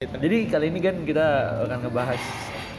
Jadi 0.00 0.48
kali 0.48 0.72
ini 0.72 0.80
kan 0.80 0.96
kita 1.04 1.26
akan 1.68 1.84
ngebahas 1.84 2.16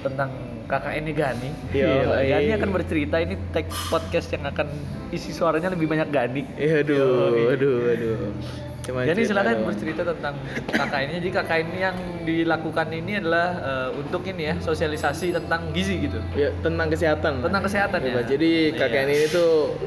tentang 0.01 0.33
KKN 0.65 1.05
Gani. 1.13 1.49
Iya. 1.69 2.17
Gani 2.17 2.49
akan 2.57 2.69
bercerita 2.73 3.21
ini 3.21 3.37
tag 3.53 3.69
podcast 3.93 4.25
yang 4.33 4.49
akan 4.49 4.65
isi 5.13 5.29
suaranya 5.29 5.69
lebih 5.69 5.85
banyak 5.85 6.09
Gani. 6.09 6.49
Iya, 6.57 6.81
aduh, 6.81 7.53
aduh, 7.53 7.77
aduh. 7.93 8.33
Cuma 8.81 9.05
cerita 9.05 9.37
silakan 9.37 9.69
bercerita 9.69 10.01
tentang 10.01 10.33
KKN-nya. 10.73 11.17
Jadi 11.21 11.29
KKN 11.29 11.67
yang 11.77 11.97
dilakukan 12.25 12.87
ini 12.89 13.21
adalah 13.21 13.47
eh, 13.53 13.89
untuk 14.01 14.25
ini 14.25 14.41
ya 14.41 14.55
sosialisasi 14.57 15.37
tentang 15.37 15.69
gizi 15.77 16.01
gitu. 16.09 16.17
Ya, 16.33 16.49
tentang 16.65 16.89
kesehatan. 16.89 17.45
Tentang 17.45 17.61
kesehatan 17.69 17.99
ya. 18.01 18.17
Coba, 18.17 18.21
Jadi 18.25 18.51
Iya. 18.73 18.81
KKN 18.81 19.09
ini 19.13 19.25
tuh 19.29 19.77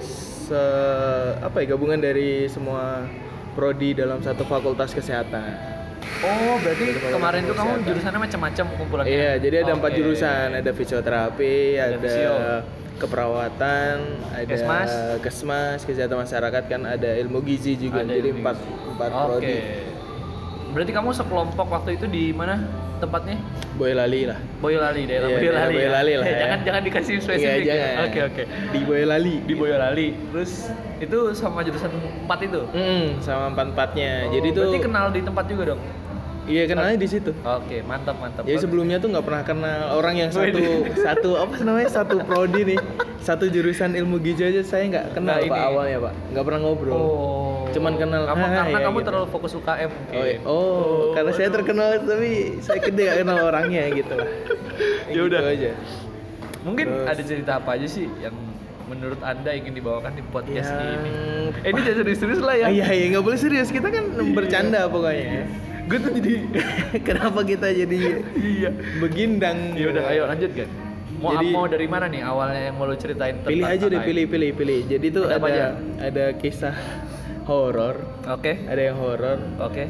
se 0.47 0.63
apa 1.43 1.67
ya 1.67 1.75
gabungan 1.75 1.99
dari 1.99 2.47
semua 2.47 3.11
prodi 3.59 3.91
dalam 3.91 4.23
satu 4.23 4.47
fakultas 4.47 4.95
kesehatan. 4.95 5.74
Oh, 6.25 6.57
berarti 6.57 6.85
kemarin 6.97 7.41
tuh 7.45 7.55
kamu 7.55 7.73
jurusannya 7.85 8.21
macam-macam 8.21 8.65
kumpulannya. 8.81 9.13
Iya, 9.13 9.33
jadi 9.39 9.57
ada 9.65 9.73
empat 9.77 9.91
Oke. 9.93 9.99
jurusan, 10.01 10.49
ada 10.57 10.71
fisioterapi, 10.73 11.57
Ada 11.77 11.85
ada, 11.85 11.97
fisio. 12.01 12.35
keperawatan, 12.95 13.95
ada 14.33 14.47
Kesmas. 14.49 14.91
kesmas, 15.21 15.79
kesehatan 15.85 16.25
masyarakat 16.25 16.63
kan, 16.65 16.81
ada 16.87 17.11
ilmu 17.19 17.45
gizi 17.45 17.77
juga. 17.77 18.01
Ada 18.01 18.15
jadi 18.15 18.31
empat 18.33 18.57
empat 18.89 19.11
Oke. 19.11 19.21
prodi. 19.29 19.57
Berarti 20.75 20.91
kamu 20.91 21.15
sekelompok 21.15 21.67
waktu 21.71 21.95
itu 21.95 22.05
di 22.05 22.35
mana 22.35 22.59
tempatnya? 22.99 23.39
Boyolali 23.75 24.27
lah. 24.27 24.39
Boyolali 24.59 25.03
daerah 25.05 25.29
Iya, 25.29 25.37
Boyolali. 25.37 25.55
daerah 25.55 25.71
ya? 25.71 25.77
Boyolali 25.79 26.13
lah 26.13 26.27
ya. 26.27 26.37
jangan 26.37 26.59
jangan 26.63 26.83
dikasih 26.83 27.13
Iya, 27.13 27.23
spesifik. 27.23 27.63
ya. 27.63 27.71
jangan. 27.71 27.95
Oke 28.05 28.21
oke. 28.25 28.43
Di 28.75 28.81
Boyolali. 28.83 29.35
Di 29.47 29.55
Boyolali. 29.55 30.07
Terus 30.33 30.53
itu 30.99 31.19
sama 31.33 31.59
jurusan 31.63 31.91
4 32.27 32.39
itu. 32.43 32.61
Mm, 32.71 33.07
sama 33.21 33.45
empat 33.49 33.67
empatnya. 33.71 34.13
Oh, 34.25 34.33
jadi 34.33 34.49
tuh 34.51 34.63
berarti 34.67 34.81
kenal 34.83 35.07
di 35.09 35.21
tempat 35.23 35.45
juga 35.47 35.63
dong. 35.75 35.81
Iya 36.47 36.63
kenalnya 36.65 36.97
di 36.97 37.07
situ. 37.07 37.31
Oke, 37.37 37.81
mantap 37.81 38.17
mantap. 38.17 38.43
Jadi 38.43 38.59
sebelumnya 38.59 38.97
tuh 38.97 39.09
nggak 39.09 39.25
pernah 39.25 39.43
kenal 39.43 39.81
orang 39.95 40.15
yang 40.17 40.31
satu 40.31 40.61
satu 41.07 41.31
apa 41.37 41.55
namanya 41.61 41.89
satu 41.91 42.21
prodi 42.21 42.63
nih 42.67 42.79
satu 43.19 43.49
jurusan 43.49 43.95
ilmu 43.95 44.21
gizi 44.21 44.45
aja 44.45 44.61
saya 44.61 44.85
nggak 44.87 45.07
kenal 45.13 45.35
Nah, 45.35 45.43
pak 45.43 45.57
ini. 45.57 45.65
awalnya 45.65 45.99
pak 46.03 46.13
nggak 46.31 46.45
pernah 46.45 46.61
ngobrol. 46.61 46.93
Oh. 46.95 47.67
Cuman 47.75 47.99
kenal, 47.99 48.23
Kamu, 48.23 48.39
karena 48.39 48.63
ya 48.71 48.79
kamu 48.87 48.97
gitu. 48.97 49.07
terlalu 49.11 49.27
fokus 49.29 49.53
UKM 49.53 49.91
mungkin. 49.91 50.15
Oh, 50.15 50.25
iya. 50.25 50.39
oh, 50.47 51.11
karena 51.11 51.31
saya 51.33 51.49
terkenal 51.51 51.89
tapi 52.01 52.31
saya 52.63 52.79
gede 52.79 53.03
nggak 53.03 53.19
kenal 53.21 53.39
orangnya 53.43 53.83
gitu 53.91 54.13
lah. 54.15 54.29
Ya 55.11 55.21
udah. 55.23 55.41
Gitu 55.43 55.53
aja. 55.59 55.71
Mungkin 56.63 56.87
Terus- 56.87 57.09
ada 57.09 57.23
cerita 57.25 57.53
apa 57.59 57.71
aja 57.75 57.87
sih 57.87 58.07
yang 58.21 58.37
menurut 58.85 59.19
Anda 59.21 59.51
ingin 59.53 59.75
dibawakan 59.75 60.13
di 60.13 60.23
podcast 60.25 60.71
Yang- 60.71 60.87
ini? 60.95 61.11
Eh, 61.57 61.71
ini 61.73 61.81
jangan 61.83 61.99
serius-serius 61.99 62.41
lah 62.41 62.55
ya. 62.55 62.67
Iya 62.69 62.87
iya 62.89 63.07
nggak 63.11 63.25
boleh 63.25 63.39
serius 63.39 63.69
kita 63.69 63.89
kan 63.89 64.05
bercanda 64.31 64.87
pokoknya. 64.87 65.49
Gue 65.85 65.99
tuh 66.01 66.13
jadi 66.17 66.33
Kenapa 67.09 67.41
kita 67.45 67.69
jadi 67.71 68.25
iya. 68.37 68.71
begindang? 68.99 69.77
Ya 69.77 69.87
udah, 69.93 70.05
ayo 70.09 70.23
lanjut 70.25 70.51
kan. 70.57 70.69
Mau 71.21 71.33
Jadi- 71.37 71.53
mau 71.53 71.65
dari 71.65 71.87
mana 71.89 72.07
nih 72.11 72.21
awalnya 72.21 72.61
yang 72.69 72.77
mau 72.77 72.85
lo 72.85 72.97
ceritain 72.97 73.41
tentang 73.41 73.53
Pilih 73.53 73.65
aja 73.65 73.85
deh, 73.89 74.01
pilih 74.03 74.25
pilih 74.29 74.51
pilih. 74.53 74.81
Jadi 74.85 75.07
tuh 75.09 75.25
Ada 75.25 75.37
apa 75.41 75.47
aja? 75.49 75.65
ada 75.73 76.05
ada 76.05 76.25
kisah 76.37 76.77
horor, 77.49 77.97
Oke. 78.29 78.53
ada 78.65 78.83
yang 78.83 78.97
horor. 79.01 79.39
Oke. 79.61 79.89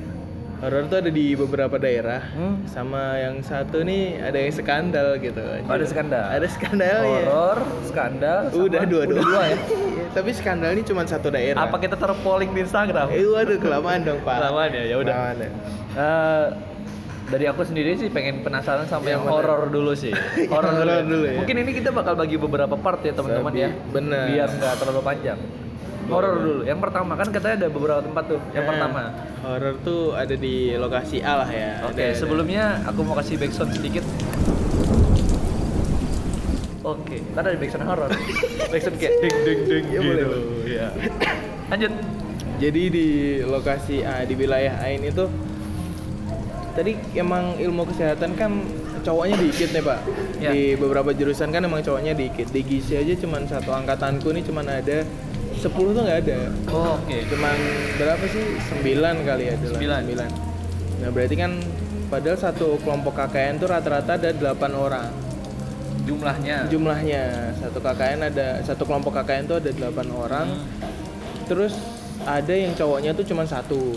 Horor 0.55 0.87
tuh 0.87 0.99
ada 1.03 1.11
di 1.11 1.35
beberapa 1.35 1.77
daerah. 1.77 2.23
Hmm. 2.33 2.65
Sama 2.65 3.19
yang 3.19 3.43
satu 3.43 3.83
nih 3.83 4.17
ada 4.19 4.39
yang 4.39 4.51
skandal 4.51 5.19
gitu. 5.19 5.41
Oh, 5.41 5.75
ada 5.75 5.85
skandal. 5.85 6.25
Ada 6.25 6.47
skandal 6.49 6.99
ya. 7.03 7.23
Horor, 7.27 7.59
skandal, 7.85 8.39
sama- 8.49 8.65
Udah 8.65 8.83
dua-dua. 8.83 9.19
Udah 9.19 9.25
dua 9.25 9.43
ya. 9.51 9.59
Tapi 10.17 10.31
skandal 10.31 10.71
ini 10.73 10.83
cuma 10.83 11.03
satu 11.05 11.29
daerah. 11.29 11.59
Apa 11.61 11.77
kita 11.77 11.99
taruh 11.99 12.17
polling 12.23 12.55
di 12.55 12.63
Instagram? 12.63 13.11
Eh, 13.11 13.27
waduh 13.27 13.59
kelamaan 13.59 14.07
dong, 14.07 14.23
Pak. 14.23 14.37
Kelamaan 14.41 14.71
ya, 14.71 14.83
ya 14.87 14.97
udah. 14.97 15.13
Kelamaan 15.13 15.37
ya. 15.37 15.51
Eh, 15.95 16.47
dari 17.25 17.45
aku 17.45 17.63
sendiri 17.65 17.97
sih 17.97 18.09
pengen 18.09 18.41
penasaran 18.41 18.87
sama 18.87 19.09
yang, 19.09 19.21
Yang 19.21 19.25
mana? 19.27 19.35
horor 19.35 19.63
dulu 19.69 19.93
sih. 19.93 20.13
Horor 20.53 20.73
dulu, 20.77 20.93
ya. 20.93 21.03
dulu 21.03 21.25
ya. 21.27 21.35
Mungkin 21.41 21.57
ini 21.61 21.71
kita 21.73 21.91
bakal 21.91 22.15
bagi 22.15 22.37
beberapa 22.37 22.77
part 22.77 23.01
ya 23.01 23.13
teman-teman 23.13 23.53
ya. 23.53 23.69
bener. 23.91 24.25
Biar 24.29 24.49
nggak 24.49 24.75
terlalu 24.79 25.03
panjang. 25.03 25.41
Horor 26.05 26.35
dulu. 26.37 26.61
Yang 26.63 26.81
pertama 26.81 27.13
kan 27.15 27.29
katanya 27.29 27.57
ada 27.57 27.69
beberapa 27.69 28.01
tempat 28.01 28.25
tuh. 28.27 28.41
Yang 28.51 28.61
Nah, 28.61 28.71
pertama. 28.71 29.03
Horor 29.41 29.75
tuh 29.81 30.03
ada 30.13 30.35
di 30.35 30.55
lokasi 30.75 31.19
A 31.21 31.33
lah 31.37 31.49
ya. 31.49 31.71
Oke, 31.85 32.05
ada- 32.05 32.15
sebelumnya 32.15 32.65
aku 32.85 33.01
mau 33.01 33.15
kasih 33.15 33.37
backsound 33.37 33.73
sedikit. 33.73 34.05
Oke, 36.85 37.17
kan 37.33 37.43
ada 37.43 37.57
backsound 37.57 37.85
horor. 37.85 38.13
backsound 38.73 38.97
kayak 38.99 39.13
ding 39.19 39.37
ding 39.43 39.61
ding 39.65 39.85
Ya, 39.89 40.01
gitu. 40.03 40.39
Iya. 40.67 40.87
Lanjut. 41.73 41.93
Jadi 42.55 42.83
di 42.87 43.07
lokasi 43.43 44.05
A 44.05 44.23
di 44.23 44.35
wilayah 44.35 44.79
A 44.79 44.87
ini 44.89 45.11
tuh 45.11 45.27
tadi 46.71 46.95
emang 47.15 47.57
ilmu 47.57 47.83
kesehatan 47.85 48.37
kan 48.37 48.63
cowoknya 49.01 49.37
dikit 49.39 49.73
nih 49.73 49.83
pak. 49.83 49.99
Ya. 50.39 50.51
Di 50.53 50.77
beberapa 50.77 51.11
jurusan 51.11 51.49
kan 51.49 51.65
emang 51.65 51.81
cowoknya 51.81 52.13
dikit. 52.13 52.47
Di 52.47 52.61
gizi 52.61 52.95
aja 52.95 53.17
cuman 53.17 53.49
satu 53.49 53.73
angkatanku 53.73 54.29
nih 54.31 54.45
cuman 54.45 54.67
ada 54.71 55.03
10 55.65 55.73
tuh 55.73 56.03
nggak 56.05 56.21
ada. 56.29 56.39
Oh, 56.69 57.01
Oke. 57.01 57.25
Cuman 57.25 57.57
berapa 57.97 58.25
sih? 58.29 58.45
9 58.85 58.85
kali 59.25 59.45
lah. 59.49 59.57
Sembilan. 59.59 60.01
9. 60.05 61.01
Nah 61.01 61.09
berarti 61.09 61.35
kan 61.35 61.53
padahal 62.07 62.37
satu 62.37 62.77
kelompok 62.79 63.17
KKN 63.17 63.57
tuh 63.57 63.67
rata-rata 63.67 64.15
ada 64.15 64.31
8 64.31 64.45
orang 64.71 65.09
Jumlahnya. 66.05 66.69
jumlahnya. 66.69 67.23
Satu 67.57 67.81
KKN 67.81 68.29
ada 68.29 68.61
satu 68.61 68.85
kelompok 68.85 69.17
KKN 69.17 69.45
tuh 69.49 69.57
ada 69.57 69.71
8 69.73 69.89
orang. 70.13 70.47
Hmm. 70.53 70.69
Terus 71.49 71.73
ada 72.23 72.53
yang 72.53 72.77
cowoknya 72.77 73.11
tuh 73.13 73.25
cuma 73.25 73.49
satu. 73.49 73.97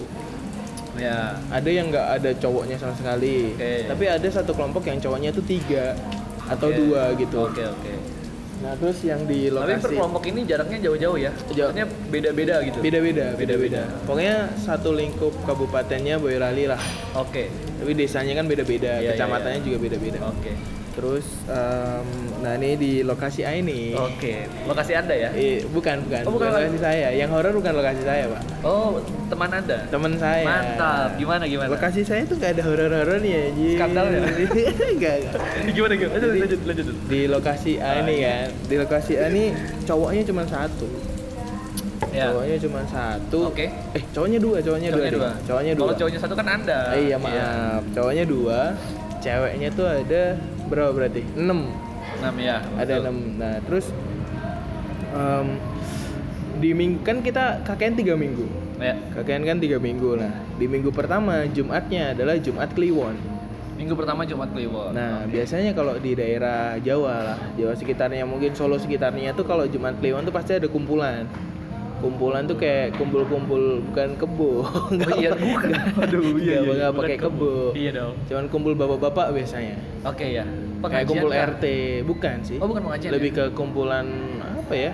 Ya. 0.97 1.37
ada 1.53 1.69
yang 1.69 1.93
nggak 1.93 2.07
ada 2.09 2.33
cowoknya 2.41 2.73
sama 2.73 2.89
sekali 2.97 3.53
Oke. 3.53 3.85
tapi 3.85 4.09
ada 4.09 4.25
satu 4.33 4.49
kelompok 4.49 4.81
yang 4.89 4.97
cowoknya 4.97 5.29
tuh 5.29 5.45
tiga 5.45 5.93
atau 6.49 6.73
Oke. 6.73 6.77
dua 6.81 7.13
gitu 7.13 7.37
Oke, 7.45 7.61
oke. 7.61 7.91
Nah 8.57 8.73
terus 8.73 8.97
yang 9.05 9.21
di 9.29 9.47
Tapi 9.47 9.53
per 9.53 9.69
lokasi 9.77 9.95
kelompok 10.01 10.23
ini 10.33 10.41
jaraknya 10.49 10.77
jauh-jauh 10.89 11.17
ya. 11.21 11.31
Jauh. 11.53 11.71
Beda-beda 12.09 12.55
gitu. 12.65 12.79
beda-beda 12.81 13.25
beda-beda 13.37 13.81
pokoknya 14.09 14.49
satu 14.57 14.97
lingkup 14.97 15.33
kabupatennya 15.45 16.17
Boyolali 16.17 16.65
lah 16.65 16.81
Oke. 17.13 17.53
tapi 17.77 17.91
desanya 17.93 18.33
kan 18.33 18.49
beda-beda 18.49 18.97
Iya, 18.97 19.01
iya, 19.01 19.09
kecamatannya 19.13 19.61
juga 19.61 19.77
beda-beda 19.77 20.19
Oke. 20.25 20.76
Terus 20.97 21.21
em, 21.45 22.07
nah 22.41 22.57
ini 22.57 22.73
di 22.73 22.91
lokasi 23.01 23.41
A 23.41 23.53
ini 23.53 23.93
Oke. 23.93 24.49
Lokasi 24.65 24.91
Anda 24.91 25.13
ya? 25.13 25.29
Eh, 25.29 25.61
bukan 25.63 26.01
bukan 26.01 26.21
Oh, 26.25 26.33
bukan 26.33 26.49
bukan 26.49 26.57
lokasi 26.57 26.77
saya 26.79 27.07
yang 27.13 27.29
horor 27.29 27.53
bukan 27.53 27.69
lokasi 27.71 28.01
saya 28.01 28.25
pak 28.25 28.41
Oh, 28.61 28.97
teman 29.27 29.49
Anda. 29.51 29.77
teman 29.87 30.17
saya 30.17 30.41
Mantap. 30.41 31.09
Gimana 31.15 31.45
gimana? 31.45 31.69
lokasi 31.69 32.01
saya 32.01 32.25
tuh 32.25 32.33
nggak 32.35 32.51
ada 32.51 32.63
horor-horornya 32.63 33.37
anjir. 33.47 33.77
Skandal 33.77 34.05
ya? 34.07 34.19
Nggak, 34.97 35.15
nggak. 35.21 35.33
gimana 35.77 35.93
gimana? 35.93 36.13
Lanjut, 36.15 36.29
Jadi- 36.33 36.41
lanjut, 36.41 36.59
lanjut. 36.65 36.95
di 37.05 37.21
lokasi 37.27 37.71
A 37.77 37.85
Ah, 37.85 37.93
ini 38.01 38.13
iya. 38.15 38.25
kan 38.25 38.47
di 38.65 38.75
lokasi 38.75 39.13
A 39.15 39.25
ini 39.29 39.43
cowoknya 39.85 40.23
cuma 40.25 40.43
satu 40.43 40.87
Ya. 42.09 42.25
cowoknya 42.27 42.57
cuma 42.59 42.81
satu 42.83 43.39
Oke. 43.47 43.69
eh 43.69 44.01
cowoknya 44.11 44.39
dua 44.39 44.57
cowoknya, 44.59 44.89
Cowoknya 44.89 45.11
dua, 45.11 45.19
dua. 45.19 45.29
nih. 45.29 45.45
cowoknya 45.45 45.73
dua 45.73 45.83
Kalau 45.83 45.95
cowoknya 45.95 46.19
satu 46.19 46.33
kan 46.33 46.47
Anda. 46.51 46.79
Eh, 46.91 47.01
iya 47.05 47.17
maaf 47.17 47.81
cowoknya 47.93 48.23
dua 48.25 48.59
ceweknya 49.17 49.69
tuh 49.71 49.85
ada 49.85 50.23
berapa 50.67 50.91
berarti 50.93 51.21
enam 51.35 51.71
Enam 52.17 52.35
ya. 52.39 52.63
ada 52.75 52.83
betul. 52.87 53.03
enam 53.03 53.17
nah 53.35 53.53
terus 53.63 53.85
em, 55.11 55.47
di 56.57 56.69
minggu 56.73 56.99
kan 57.05 57.21
kita 57.21 57.63
KKN 57.65 57.93
tiga 57.95 58.15
minggu 58.15 58.47
Ya. 58.77 58.93
KKN 59.17 59.41
kan 59.41 59.57
tiga 59.57 59.81
minggu 59.81 60.21
nah 60.21 60.29
di 60.61 60.69
minggu 60.69 60.93
pertama 60.93 61.49
Jumatnya 61.49 62.13
adalah 62.13 62.37
Jumat 62.37 62.69
Kliwon 62.77 63.17
Minggu 63.77 63.93
pertama 63.93 64.25
Jumat 64.25 64.49
Kliwon. 64.57 64.89
Nah, 64.97 65.29
biasanya 65.29 65.69
kalau 65.77 66.01
di 66.01 66.17
daerah 66.17 66.81
Jawa 66.81 67.13
lah, 67.21 67.39
Jawa 67.53 67.77
sekitarnya 67.77 68.25
mungkin 68.25 68.57
Solo 68.57 68.81
sekitarnya 68.81 69.37
tuh 69.37 69.45
kalau 69.45 69.69
Jumat 69.69 70.01
Kliwon 70.01 70.25
tuh 70.25 70.33
pasti 70.33 70.57
ada 70.57 70.65
kumpulan. 70.65 71.29
Kumpulan 71.97 72.45
tuh 72.45 72.53
kayak 72.55 72.93
kumpul-kumpul 72.93 73.81
bukan 73.83 74.09
kebo. 74.15 74.61
Oh, 74.61 74.85
iya, 75.17 75.33
bukan. 75.33 75.69
Aduh, 75.97 76.37
iya, 76.37 76.55
iya, 76.55 76.57
Nggak, 76.59 76.75
nggak 76.75 76.91
bukan 76.91 77.01
pakai 77.03 77.17
kebo. 77.19 77.51
Iya 77.73 77.91
dong. 77.91 78.13
Cuman 78.25 78.45
kumpul 78.47 78.73
bapak-bapak 78.73 79.33
biasanya. 79.33 79.75
Oke 80.05 80.25
ya. 80.31 80.45
Kayak 80.77 81.05
kumpul 81.09 81.29
kah? 81.31 81.49
RT, 81.49 81.65
bukan 82.05 82.37
sih? 82.45 82.57
Oh, 82.61 82.69
bukan 82.69 82.81
pengajian 82.85 83.11
Lebih 83.11 83.31
ya? 83.31 83.37
ke 83.39 83.43
kumpulan 83.51 84.05
apa 84.55 84.73
ya? 84.73 84.93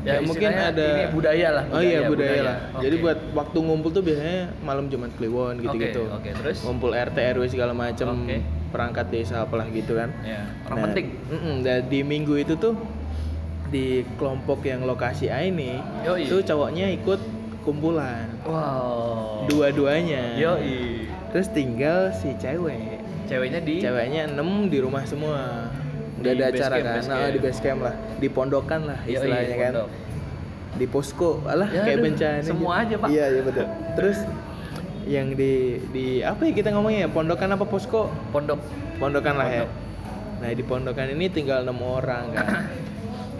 Ya, 0.00 0.16
Ya, 0.16 0.24
mungkin 0.24 0.48
ada 0.48 0.86
ini 0.86 1.04
budaya 1.10 1.48
lah. 1.52 1.64
Oh 1.68 1.80
iya 1.80 1.98
budaya, 2.04 2.40
lah. 2.40 2.56
Oke. 2.72 2.82
Jadi 2.84 2.96
buat 2.98 3.18
waktu 3.34 3.58
ngumpul 3.58 3.90
tuh 3.90 4.00
biasanya 4.00 4.48
malam 4.60 4.88
Jumat 4.88 5.12
Kliwon 5.14 5.60
gitu-gitu. 5.60 6.08
Oke, 6.08 6.28
oke, 6.28 6.40
terus? 6.40 6.64
Ngumpul 6.64 6.92
RT 6.92 7.16
RW 7.36 7.44
segala 7.46 7.72
macam, 7.72 8.16
Oke. 8.18 8.40
perangkat 8.70 9.08
desa 9.08 9.44
apalah 9.44 9.68
gitu 9.68 9.96
kan. 9.96 10.08
Ya, 10.20 10.48
orang 10.64 10.76
Nah, 10.76 10.84
penting. 10.88 11.06
mm-mm, 11.26 11.54
dan 11.60 11.84
di 11.84 12.00
minggu 12.00 12.32
itu 12.34 12.56
tuh 12.56 12.76
di 13.70 13.86
kelompok 14.14 14.62
yang 14.62 14.82
lokasi 14.82 15.26
A 15.26 15.40
ini 15.40 15.78
Yoi. 16.02 16.26
tuh 16.26 16.42
cowoknya 16.42 16.90
ikut 16.92 17.20
kumpulan 17.60 18.26
Wow. 18.42 19.46
dua-duanya. 19.46 20.34
Yoi. 20.34 21.06
Terus 21.30 21.48
tinggal 21.48 22.10
si 22.10 22.34
cewek. 22.34 22.98
Ceweknya 23.24 23.62
di 23.62 23.78
Ceweknya 23.78 24.26
enam 24.26 24.66
di 24.66 24.78
rumah 24.78 25.06
semua. 25.06 25.70
Udah 26.18 26.30
ada 26.32 26.50
acara 26.50 26.76
camp, 26.76 26.88
kan, 26.90 27.02
Nah, 27.06 27.30
di 27.30 27.38
base 27.38 27.60
camp 27.60 27.80
lah, 27.80 27.94
di 28.18 28.28
pondokan 28.28 28.80
lah 28.84 28.98
Yoi, 29.04 29.14
istilahnya 29.14 29.56
kan. 29.56 29.72
pondok. 29.72 29.88
Di 30.72 30.86
posko, 30.86 31.30
alah 31.44 31.68
Ya, 31.68 31.82
kayak 31.82 31.96
aduh, 31.96 32.04
bencana. 32.06 32.40
semua 32.42 32.72
gitu. 32.76 32.82
aja, 32.82 32.94
Pak. 32.96 33.08
Iya, 33.08 33.24
iya 33.28 33.42
betul. 33.42 33.66
Terus 33.94 34.18
yang 35.06 35.28
di 35.32 35.52
di 35.90 36.06
apa 36.20 36.42
ya 36.42 36.52
kita 36.52 36.68
ngomongnya 36.70 37.00
ya 37.02 37.10
pondokan 37.10 37.50
apa 37.50 37.64
posko 37.64 38.10
Pondok. 38.30 38.60
pondokan 38.96 39.34
lah 39.34 39.48
ya 39.48 39.64
Pondok. 39.64 39.70
nah 40.38 40.48
di 40.50 40.62
pondokan 40.62 41.06
ini 41.10 41.26
tinggal 41.26 41.62
enam 41.62 41.80
orang 41.80 42.30
kan 42.30 42.46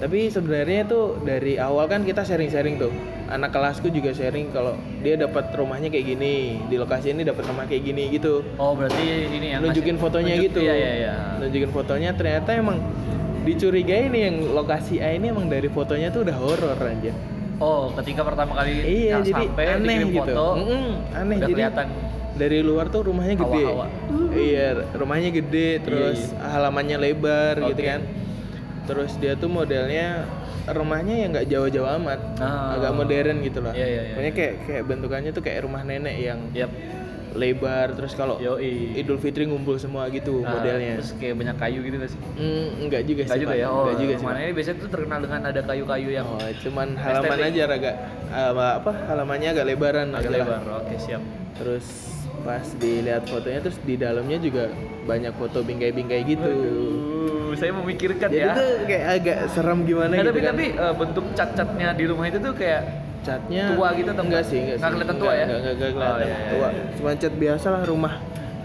tapi 0.01 0.27
sebenarnya 0.27 0.83
tuh 0.85 1.21
dari 1.21 1.55
awal 1.57 1.85
kan 1.85 2.03
kita 2.03 2.25
sharing-sharing 2.25 2.77
tuh. 2.77 2.89
Anak 3.29 3.53
kelasku 3.53 3.87
juga 3.89 4.11
sharing 4.11 4.49
kalau 4.49 4.75
dia 4.99 5.15
dapat 5.15 5.53
rumahnya 5.53 5.87
kayak 5.87 6.07
gini 6.09 6.35
di 6.65 6.75
lokasi 6.75 7.13
ini 7.13 7.23
dapat 7.23 7.45
rumah 7.45 7.63
kayak 7.63 7.85
gini 7.85 8.11
gitu. 8.11 8.43
Oh, 8.57 8.73
berarti 8.73 9.05
ini 9.29 9.47
yang 9.51 9.61
nunjukin 9.61 9.95
fotonya 9.95 10.35
nunjuk- 10.35 10.47
gitu. 10.49 10.61
Iya, 10.61 10.75
iya, 10.75 10.91
iya. 10.97 11.15
nunjukin 11.39 11.71
fotonya 11.71 12.11
ternyata 12.11 12.51
emang 12.51 12.81
dicurigai 13.41 14.09
nih 14.09 14.23
yang 14.25 14.37
lokasi 14.51 14.99
A 14.99 15.13
ini 15.13 15.29
emang 15.29 15.47
dari 15.47 15.69
fotonya 15.69 16.09
tuh 16.09 16.25
udah 16.25 16.37
horor 16.37 16.77
aja 16.77 17.13
Oh, 17.57 17.93
ketika 17.95 18.25
pertama 18.25 18.53
kali 18.55 18.73
iya 18.83 19.17
nggak 19.17 19.25
jadi 19.27 19.33
sampai 19.47 19.65
aneh 19.69 19.85
dikirim 19.87 20.09
gitu. 20.11 20.21
foto, 20.25 20.47
Mm-mm, 20.57 20.85
aneh. 21.13 21.37
udah 21.37 21.41
jadi 21.43 21.53
kelihatan 21.55 21.87
dari 22.35 22.59
luar 22.61 22.87
tuh 22.89 23.01
rumahnya 23.05 23.37
gede. 23.37 23.63
Hawa-hawa. 23.63 23.87
iya 24.33 24.67
rumahnya 24.91 25.31
gede 25.31 25.69
terus 25.79 26.19
halamannya 26.37 26.97
lebar 26.99 27.55
gitu 27.63 27.77
Oke. 27.77 27.85
kan 27.87 28.01
terus 28.91 29.15
dia 29.17 29.33
tuh 29.33 29.47
modelnya 29.47 30.27
rumahnya 30.67 31.15
ya 31.17 31.27
nggak 31.29 31.47
jauh-jauh 31.47 31.89
amat 31.97 32.21
Ah. 32.37 32.75
agak 32.75 32.93
modern 32.93 33.37
gitu 33.41 33.59
lah 33.59 33.71
iya, 33.73 33.87
iya. 33.87 34.03
pokoknya 34.11 34.33
kayak 34.33 34.55
kayak 34.65 34.83
bentukannya 34.85 35.31
tuh 35.31 35.41
kayak 35.41 35.63
rumah 35.63 35.81
nenek 35.81 36.17
yang 36.19 36.39
Yap. 36.53 36.71
lebar 37.31 37.95
terus 37.95 38.13
kalau. 38.13 38.43
Idul 38.93 39.15
Fitri 39.17 39.47
ngumpul 39.47 39.79
semua 39.79 40.11
gitu 40.11 40.43
Nah, 40.43 40.51
modelnya 40.53 40.99
Terus 40.99 41.15
kayak 41.15 41.39
banyak 41.39 41.57
kayu 41.57 41.79
gitu 41.81 41.97
nggak 41.97 42.11
sih? 42.11 42.21
Hmm, 42.35 42.69
enggak 42.83 43.03
juga 43.07 43.23
Enggak 43.23 43.31
sih 43.31 43.43
juga 43.47 43.55
ya. 43.55 43.67
Oh, 43.71 43.77
Enggak 43.81 43.97
juga 43.97 44.15
sih 44.19 44.27
mana 44.27 44.39
ini 44.41 44.51
biasanya 44.51 44.77
tuh 44.77 44.91
terkenal 44.91 45.19
dengan 45.21 45.41
ada 45.47 45.61
kayu-kayu 45.63 46.09
yang 46.11 46.27
Oh, 46.27 46.43
cuman 46.43 46.89
halaman 46.97 47.31
Estetik. 47.31 47.51
aja 47.55 47.63
agak 47.71 47.95
uh, 48.29 48.53
apa 48.77 48.93
halamannya 49.07 49.49
agak 49.49 49.65
lebaran 49.65 50.09
agak 50.11 50.27
lah. 50.29 50.39
lebar. 50.43 50.61
Oke, 50.83 50.95
siap. 50.99 51.23
Terus 51.55 51.87
pas 52.41 52.67
dilihat 52.75 53.23
fotonya 53.25 53.61
terus 53.61 53.79
di 53.81 53.95
dalamnya 53.95 54.39
juga 54.41 54.67
banyak 55.05 55.31
foto 55.33 55.63
bingkai-bingkai 55.63 56.27
gitu. 56.27 56.43
Aduh, 56.43 57.40
saya 57.53 57.73
memikirkan 57.73 58.29
Jadi 58.29 58.41
ya. 58.41 58.53
tuh 58.53 58.71
kayak 58.85 59.05
agak 59.17 59.39
serem 59.49 59.79
gimana 59.83 60.11
Nggak, 60.11 60.21
gitu 60.21 60.31
tapi 60.31 60.41
kan. 60.41 60.51
tapi 60.51 60.67
eh, 60.77 60.95
bentuk 60.95 61.25
cat-catnya 61.33 61.89
di 61.93 62.05
rumah 62.05 62.27
itu 62.27 62.39
tuh 62.39 62.53
kayak 62.53 62.83
catnya 63.21 63.65
tua 63.71 63.89
gitu 63.93 64.09
atau 64.09 64.25
enggak 64.25 64.43
enggak? 64.43 64.43
sih, 64.47 64.59
enggak, 64.61 64.79
kelihatan 64.83 65.17
tua 65.17 65.33
ya? 65.33 65.45
Enggak, 65.45 65.59
enggak, 65.59 65.73
enggak 65.73 65.91
kelihatan 65.93 66.11
Oh, 66.11 66.21
iya, 66.21 66.37
iya, 66.37 66.51
tua. 66.51 66.69
iya. 66.69 66.83
Cuma 66.95 67.11
cat 67.15 67.35
biasa 67.37 67.67
lah 67.69 67.83
rumah. 67.85 68.15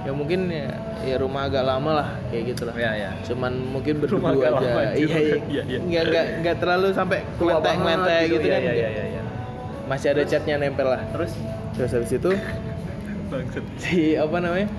Ya 0.05 0.11
mungkin 0.13 0.39
ya, 0.47 0.69
ya 1.01 1.15
rumah 1.17 1.41
agak 1.43 1.63
lama 1.65 1.91
lah 1.95 2.07
kayak 2.29 2.43
gitu 2.53 2.63
lah. 2.63 2.75
ya 2.75 2.91
ya. 2.93 3.09
Cuman 3.23 3.51
mungkin 3.67 3.93
Rumah 3.97 4.31
berdua 4.31 4.45
agak 4.47 4.51
aja. 4.55 4.67
lama, 4.69 4.81
iya, 4.93 5.17
iya. 5.17 5.37
Iya, 5.43 5.61
iya. 5.65 5.77
Enggak, 5.79 6.03
enggak, 6.05 6.25
enggak 6.39 6.55
terlalu 6.61 6.87
sampai 6.91 7.19
Tua 7.35 7.57
kementek 7.57 7.77
banget 7.81 8.21
gitu, 8.21 8.33
gitu 8.33 8.45
ya, 8.45 8.53
kan. 8.53 8.61
ya, 8.61 8.69
enggak. 8.69 8.77
ya, 8.87 8.89
ya, 8.95 9.05
ya. 9.11 9.21
Masih 9.85 10.07
ada 10.09 10.23
catnya 10.23 10.55
nempel 10.57 10.87
lah. 10.87 11.01
Terus 11.09 11.31
Terus 11.73 11.91
habis 11.91 12.11
itu 12.13 12.31
Bangsat. 13.25 13.63
si 13.75 14.13
apa 14.15 14.37
namanya 14.37 14.69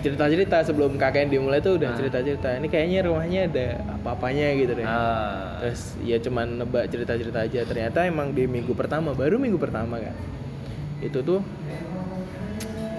cerita-cerita 0.00 0.56
sebelum 0.62 0.94
KKN 0.94 1.28
dimulai 1.28 1.60
tuh 1.60 1.76
udah 1.76 1.92
Ah. 1.92 1.96
cerita-cerita 1.96 2.56
ini 2.56 2.66
kayaknya 2.66 3.00
rumahnya 3.04 3.40
ada 3.46 3.66
apa-apanya 3.94 4.46
gitu 4.54 4.72
deh 4.74 4.82
Ah. 4.82 5.60
terus 5.60 5.80
ya 6.00 6.16
cuman 6.16 6.58
nebak 6.58 6.88
cerita-cerita 6.88 7.38
aja 7.40 7.60
ternyata 7.62 8.02
emang 8.02 8.30
di 8.30 8.44
minggu 8.44 8.72
pertama 8.72 9.12
baru 9.12 9.36
minggu 9.36 9.56
pertama 9.56 9.96
kan 9.96 10.16
itu 11.00 11.20
tuh 11.20 11.40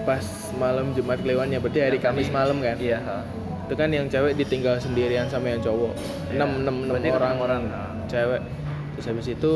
pas 0.02 0.22
malam 0.56 0.90
Jumat 0.92 1.18
Kliwonnya 1.18 1.58
berarti 1.58 1.78
hari 1.80 1.98
Kamis 1.98 2.26
malam 2.28 2.58
kan 2.58 2.74
Iya. 2.76 2.98
ha. 2.98 3.22
itu 3.62 3.74
kan 3.74 3.88
yang 3.88 4.06
cewek 4.06 4.34
ditinggal 4.34 4.76
sendirian 4.76 5.26
sama 5.26 5.48
yang 5.48 5.62
cowok 5.62 5.94
Iya. 6.28 6.42
enam 6.42 6.50
enam 6.60 6.76
enam 6.84 7.14
orang 7.14 7.36
orang. 7.38 7.62
Cewek 8.04 8.42
terus 8.92 9.06
habis 9.08 9.26
itu 9.30 9.52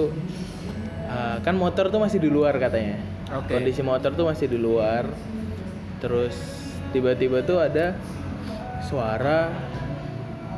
uh, 1.04 1.37
kan 1.38 1.52
motor 1.52 1.87
tuh 1.87 1.98
masih 1.98 2.16
di 2.16 2.26
luar 2.26 2.56
katanya 2.56 2.96
Oke. 3.34 3.52
kondisi 3.52 3.82
motor 3.82 4.14
tuh 4.14 4.25
masih 4.25 4.46
di 4.46 4.56
luar 4.56 5.04
terus 5.98 6.56
tiba-tiba 6.96 7.44
tuh 7.44 7.60
ada 7.60 7.93
suara 8.81 9.52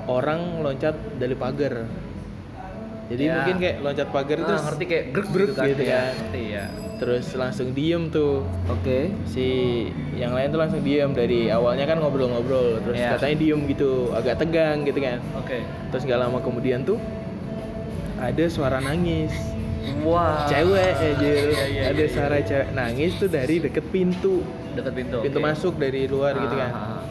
orang 0.06 0.62
loncat 0.62 0.94
dari 1.18 1.34
pagar 1.34 1.82
jadi 3.08 3.22
Ya. 3.24 3.34
mungkin 3.34 3.56
kayak 3.58 3.76
loncat 3.80 4.08
pagar 4.08 4.36
itu 4.36 4.52
Ah, 4.52 4.62
ngerti 4.62 4.84
kayak 4.84 5.04
grek 5.10 5.28
grek 5.28 5.48
gitu 5.48 5.54
kan, 5.56 5.66
gitu 5.66 5.82
ya. 5.82 5.90
kan. 5.90 6.12
Ngerti 6.14 6.42
ya. 6.46 6.64
terus 6.98 7.26
langsung 7.32 7.68
diem 7.72 8.02
tuh 8.08 8.42
Oke. 8.68 9.14
si 9.24 9.46
yang 10.14 10.30
lain 10.32 10.50
tuh 10.50 10.58
langsung 10.58 10.82
diem 10.82 11.10
dari 11.10 11.46
awalnya 11.48 11.86
kan 11.86 11.98
ngobrol-ngobrol 11.98 12.78
terus 12.80 12.94
Iya. 12.96 13.14
katanya 13.14 13.36
diem 13.38 13.60
gitu 13.66 13.90
agak 14.12 14.34
tegang 14.36 14.82
gitu 14.82 14.98
kan 14.98 15.18
Oke. 15.34 15.62
terus 15.90 16.02
gak 16.04 16.18
lama 16.18 16.38
kemudian 16.38 16.82
tuh 16.82 16.98
ada 18.16 18.44
suara 18.46 18.78
nangis 18.78 19.30
Wah. 20.02 20.44
cewek 20.44 20.90
aja 20.92 21.16
Iya, 21.16 21.64
iya, 21.66 21.82
ada 21.88 22.02
iya, 22.02 22.10
suara 22.10 22.36
cewek 22.40 22.68
nangis 22.72 23.14
tuh 23.16 23.30
dari 23.30 23.56
deket 23.58 23.84
pintu 23.88 24.42
dekat 24.72 24.92
pintu. 24.94 25.16
pintu 25.20 25.38
oke. 25.38 25.46
masuk 25.46 25.74
dari 25.76 26.04
luar 26.04 26.34
gitu 26.34 26.54
kan 26.54 26.70
Ah, 26.70 26.78
ah, 26.78 26.90
ah. 26.90 27.02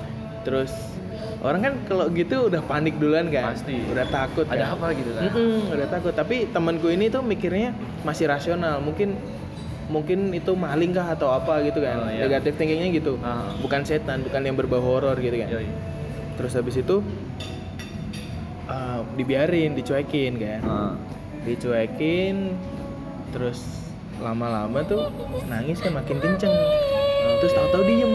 terus 0.42 0.72
orang 1.38 1.62
kan 1.62 1.74
kalau 1.86 2.06
gitu 2.10 2.48
udah 2.48 2.62
panik 2.62 2.96
duluan 2.96 3.30
kan 3.30 3.54
Pasti. 3.54 3.78
udah 3.86 4.06
takut 4.08 4.46
Ada 4.46 4.58
kan. 4.60 4.76
apa 4.76 4.88
gitu 4.94 5.12
kan? 5.12 5.24
Mm-mm, 5.28 5.58
udah 5.72 5.88
takut 5.88 6.14
tapi 6.14 6.36
temanku 6.48 6.88
ini 6.88 7.08
tuh 7.08 7.22
mikirnya 7.22 7.74
masih 8.02 8.26
rasional 8.26 8.78
mungkin 8.80 9.14
mungkin 9.88 10.30
itu 10.32 10.52
maling 10.52 10.92
kah 10.92 11.08
atau 11.10 11.32
apa 11.32 11.64
gitu 11.64 11.80
kan 11.80 11.96
Oh, 11.98 12.10
iya. 12.10 12.26
negatif 12.26 12.54
thinkingnya 12.56 12.90
gitu 12.92 13.16
Ah. 13.20 13.54
bukan 13.58 13.82
setan 13.82 14.20
bukan 14.22 14.42
yang 14.42 14.56
berbau 14.56 14.80
horor 14.80 15.16
gitu 15.16 15.36
kan 15.36 15.48
Yoi. 15.48 15.70
terus 16.36 16.54
habis 16.54 16.76
itu 16.76 17.00
uh, 18.68 19.02
dibiarin 19.14 19.74
dicuekin 19.74 20.34
kan 20.36 20.62
Ah. 20.64 20.94
dicuekin 21.44 22.58
terus 23.30 23.64
lama-lama 24.18 24.82
tuh 24.84 25.14
nangis 25.46 25.78
kan 25.78 25.94
makin 25.94 26.18
kenceng 26.18 26.50
terus 27.38 27.54
tahu-tahu 27.54 27.84
diem 27.84 28.14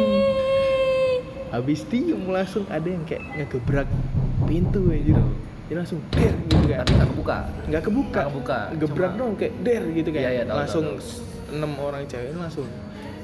habis 1.49 1.81
diem 1.87 2.21
langsung 2.25 2.65
ada 2.67 2.85
yang 2.85 3.05
kayak 3.05 3.23
ngegebrak 3.35 3.89
pintu 4.43 4.89
aja 4.89 5.15
dia 5.63 5.75
langsung 5.75 6.01
der 6.11 6.35
gitu 6.45 6.65
kan 6.67 6.79
Tapi 6.79 6.93
nggak 6.93 7.09
kebuka. 7.09 7.37
nggak 7.65 7.83
kebuka 7.83 8.21
Nggak 8.21 8.29
kebuka, 8.29 8.59
gebrak 8.75 8.93
cuma- 9.09 9.21
dong 9.21 9.33
kayak 9.37 9.55
der 9.63 9.83
gitu 9.91 10.09
kan 10.11 10.21
Iya, 10.21 10.31
iya, 10.31 10.43
tahu, 10.43 10.59
langsung 10.59 10.85
enam 11.51 11.73
orang 11.79 12.03
cewek 12.05 12.27
ini 12.27 12.39
langsung 12.39 12.67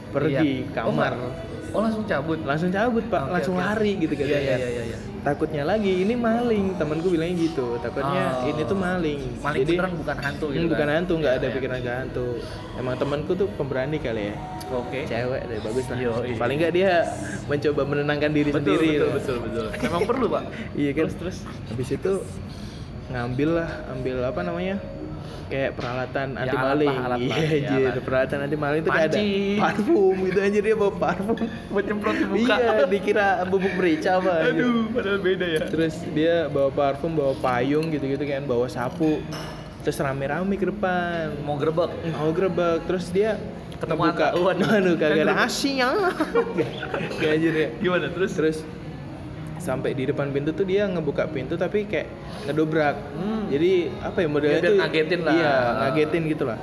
pergi 0.08 0.50
Iya. 0.62 0.72
kamar 0.74 1.12
Oh? 1.14 1.32
Oh, 1.70 1.84
langsung 1.84 2.00
cabut. 2.02 2.40
langsung 2.42 2.70
cabut 2.70 3.04
pak 3.06 3.22
Oke, 3.22 3.32
langsung 3.34 3.54
oke. 3.54 3.60
lari 3.62 3.92
gitu 3.98 4.14
kan 4.14 4.24
iya, 4.24 4.40
iya, 4.40 4.56
iya, 4.56 4.82
iya. 4.86 4.98
Takutnya 5.18 5.62
lagi 5.62 5.92
ini 5.98 6.14
maling 6.14 6.74
temanku 6.74 7.08
bilangnya 7.08 7.36
gitu 7.40 7.76
takutnya 7.76 8.22
Oh. 8.38 8.48
ini 8.48 8.62
tuh 8.62 8.76
maling 8.76 9.20
Maling 9.38 9.62
beneran 9.64 9.92
bukan 9.94 10.16
hantu 10.16 10.46
gitu 10.48 10.60
Hmm, 10.60 10.70
bukan 10.70 10.86
kan? 10.86 10.96
hantu 10.96 11.12
nggak 11.16 11.32
Iya, 11.32 11.38
ada 11.38 11.46
iya. 11.46 11.54
pikiran 11.54 11.78
ke 11.78 11.90
hantu 11.92 12.26
emang 12.74 12.94
temanku 12.96 13.32
tuh 13.34 13.46
pemberani 13.52 13.96
kali 13.96 14.22
ya 14.24 14.34
Oke. 14.68 15.00
cewek 15.04 15.42
deh 15.44 15.58
bagus 15.60 15.84
lah 15.86 15.96
Yo, 15.96 16.12
iya. 16.22 16.36
paling 16.36 16.56
nggak 16.56 16.72
dia 16.72 16.90
mencoba 17.46 17.82
menenangkan 17.84 18.30
diri 18.30 18.50
Betul, 18.50 18.60
sendiri 18.62 18.88
betul, 18.88 19.00
loh. 19.00 19.12
betul, 19.12 19.36
betul. 19.42 19.66
Memang 19.82 20.02
perlu, 20.04 20.26
Pak. 20.28 20.42
iya 20.74 20.90
kan 20.92 21.04
Terus, 21.04 21.16
terus. 21.16 21.38
habis 21.66 21.88
itu 21.90 22.12
ngambil 23.08 23.48
lah 23.56 23.70
ambil 23.90 24.16
apa 24.22 24.40
namanya 24.42 24.76
kayak 25.46 25.70
peralatan 25.72 26.28
Ya, 26.30 26.40
anti 26.40 26.50
alat 26.52 26.64
maling 26.68 26.88
lah, 26.88 27.04
alat 27.04 27.18
iya 27.18 27.28
lah, 27.28 27.38
ya, 27.38 27.48
anjir 27.48 27.88
alat. 27.88 28.02
peralatan 28.02 28.38
anti 28.40 28.56
maling 28.56 28.80
itu 28.80 28.90
kayak 28.90 29.08
ada 29.08 29.20
parfum 29.58 30.16
gitu 30.22 30.38
aja 30.40 30.58
dia 30.60 30.74
bawa 30.74 30.92
parfum 30.94 31.36
Buat 31.68 31.84
nyemprot 31.84 32.14
di 32.14 32.26
muka. 32.26 32.54
iya 32.54 32.74
dikira 32.84 33.26
bubuk 33.44 33.72
merica 33.74 34.10
apa 34.14 34.32
anjir. 34.42 34.62
Aduh, 34.62 34.82
padahal 34.90 35.18
beda 35.18 35.46
ya. 35.46 35.60
terus 35.64 35.94
dia 36.08 36.34
bawa 36.46 36.70
parfum 36.70 37.12
bawa 37.12 37.34
payung 37.36 37.86
gitu-gitu 37.88 38.22
kan 38.22 38.42
bawa 38.42 38.66
sapu 38.66 39.20
terus 39.80 39.96
rame-rame 39.96 40.54
ke 40.54 40.66
depan 40.66 41.32
Mau 41.40 41.54
gerbek. 41.54 41.90
mau 42.10 42.28
gerbek 42.30 42.84
terus 42.84 43.08
dia 43.08 43.38
Ketemu. 43.78 44.10
Waduh. 44.34 44.68
aduh 44.68 44.94
kagak 44.96 45.22
ada 45.22 45.32
Kan 45.32 45.46
asinya 45.46 45.88
gak 47.18 47.30
anjir 47.30 47.54
ya 47.54 47.68
Gimana 47.78 48.10
terus? 48.10 48.32
terus 48.32 48.56
sampai 49.68 49.92
di 49.92 50.04
depan 50.04 50.32
pintu 50.32 50.50
tuh 50.50 50.64
dia 50.64 50.84
ngebuka 50.84 51.28
pintu 51.28 51.54
tapi 51.54 51.84
kayak 51.84 52.08
ngedobrak 52.42 52.96
Hmm. 53.12 53.44
jadi 53.48 53.72
apa 54.00 54.18
ya 54.18 54.28
modelnya 54.28 54.56
Ya, 54.56 54.64
tuh 54.64 54.76
ngagetin 54.78 55.20
lah. 55.20 55.34
iya 55.34 55.52
ngagetin 55.78 56.22
gitu 56.26 56.44
lah 56.44 56.56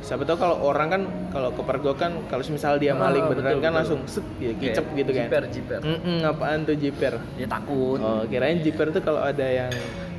siapa 0.00 0.24
tahu 0.24 0.36
kalau 0.36 0.56
orang 0.64 0.88
kan 0.88 1.02
kalau 1.30 1.52
kepergokan 1.52 2.10
kalau 2.26 2.42
misal 2.48 2.74
dia 2.74 2.90
Ah, 2.90 2.98
maling 3.00 3.22
beneran 3.24 3.52
betul, 3.52 3.60
kan 3.60 3.70
betul. 3.70 3.78
langsung 3.78 4.00
set 4.04 4.26
ya 4.38 4.50
kicep 4.52 4.82
Kayak 4.82 4.98
gitu 4.98 5.10
kan 5.12 5.22
Jiper, 5.22 5.42
jiper. 5.48 5.80
Mm-mm, 5.84 6.18
apaan 6.24 6.58
tuh 6.64 6.74
jiper 6.74 7.14
Dia 7.36 7.46
takut. 7.46 7.98
oh 7.98 8.22
kirain 8.24 8.58
jiper 8.58 8.90
tuh 8.90 8.98
kalau 8.98 9.20
ada 9.22 9.44
yang 9.44 9.70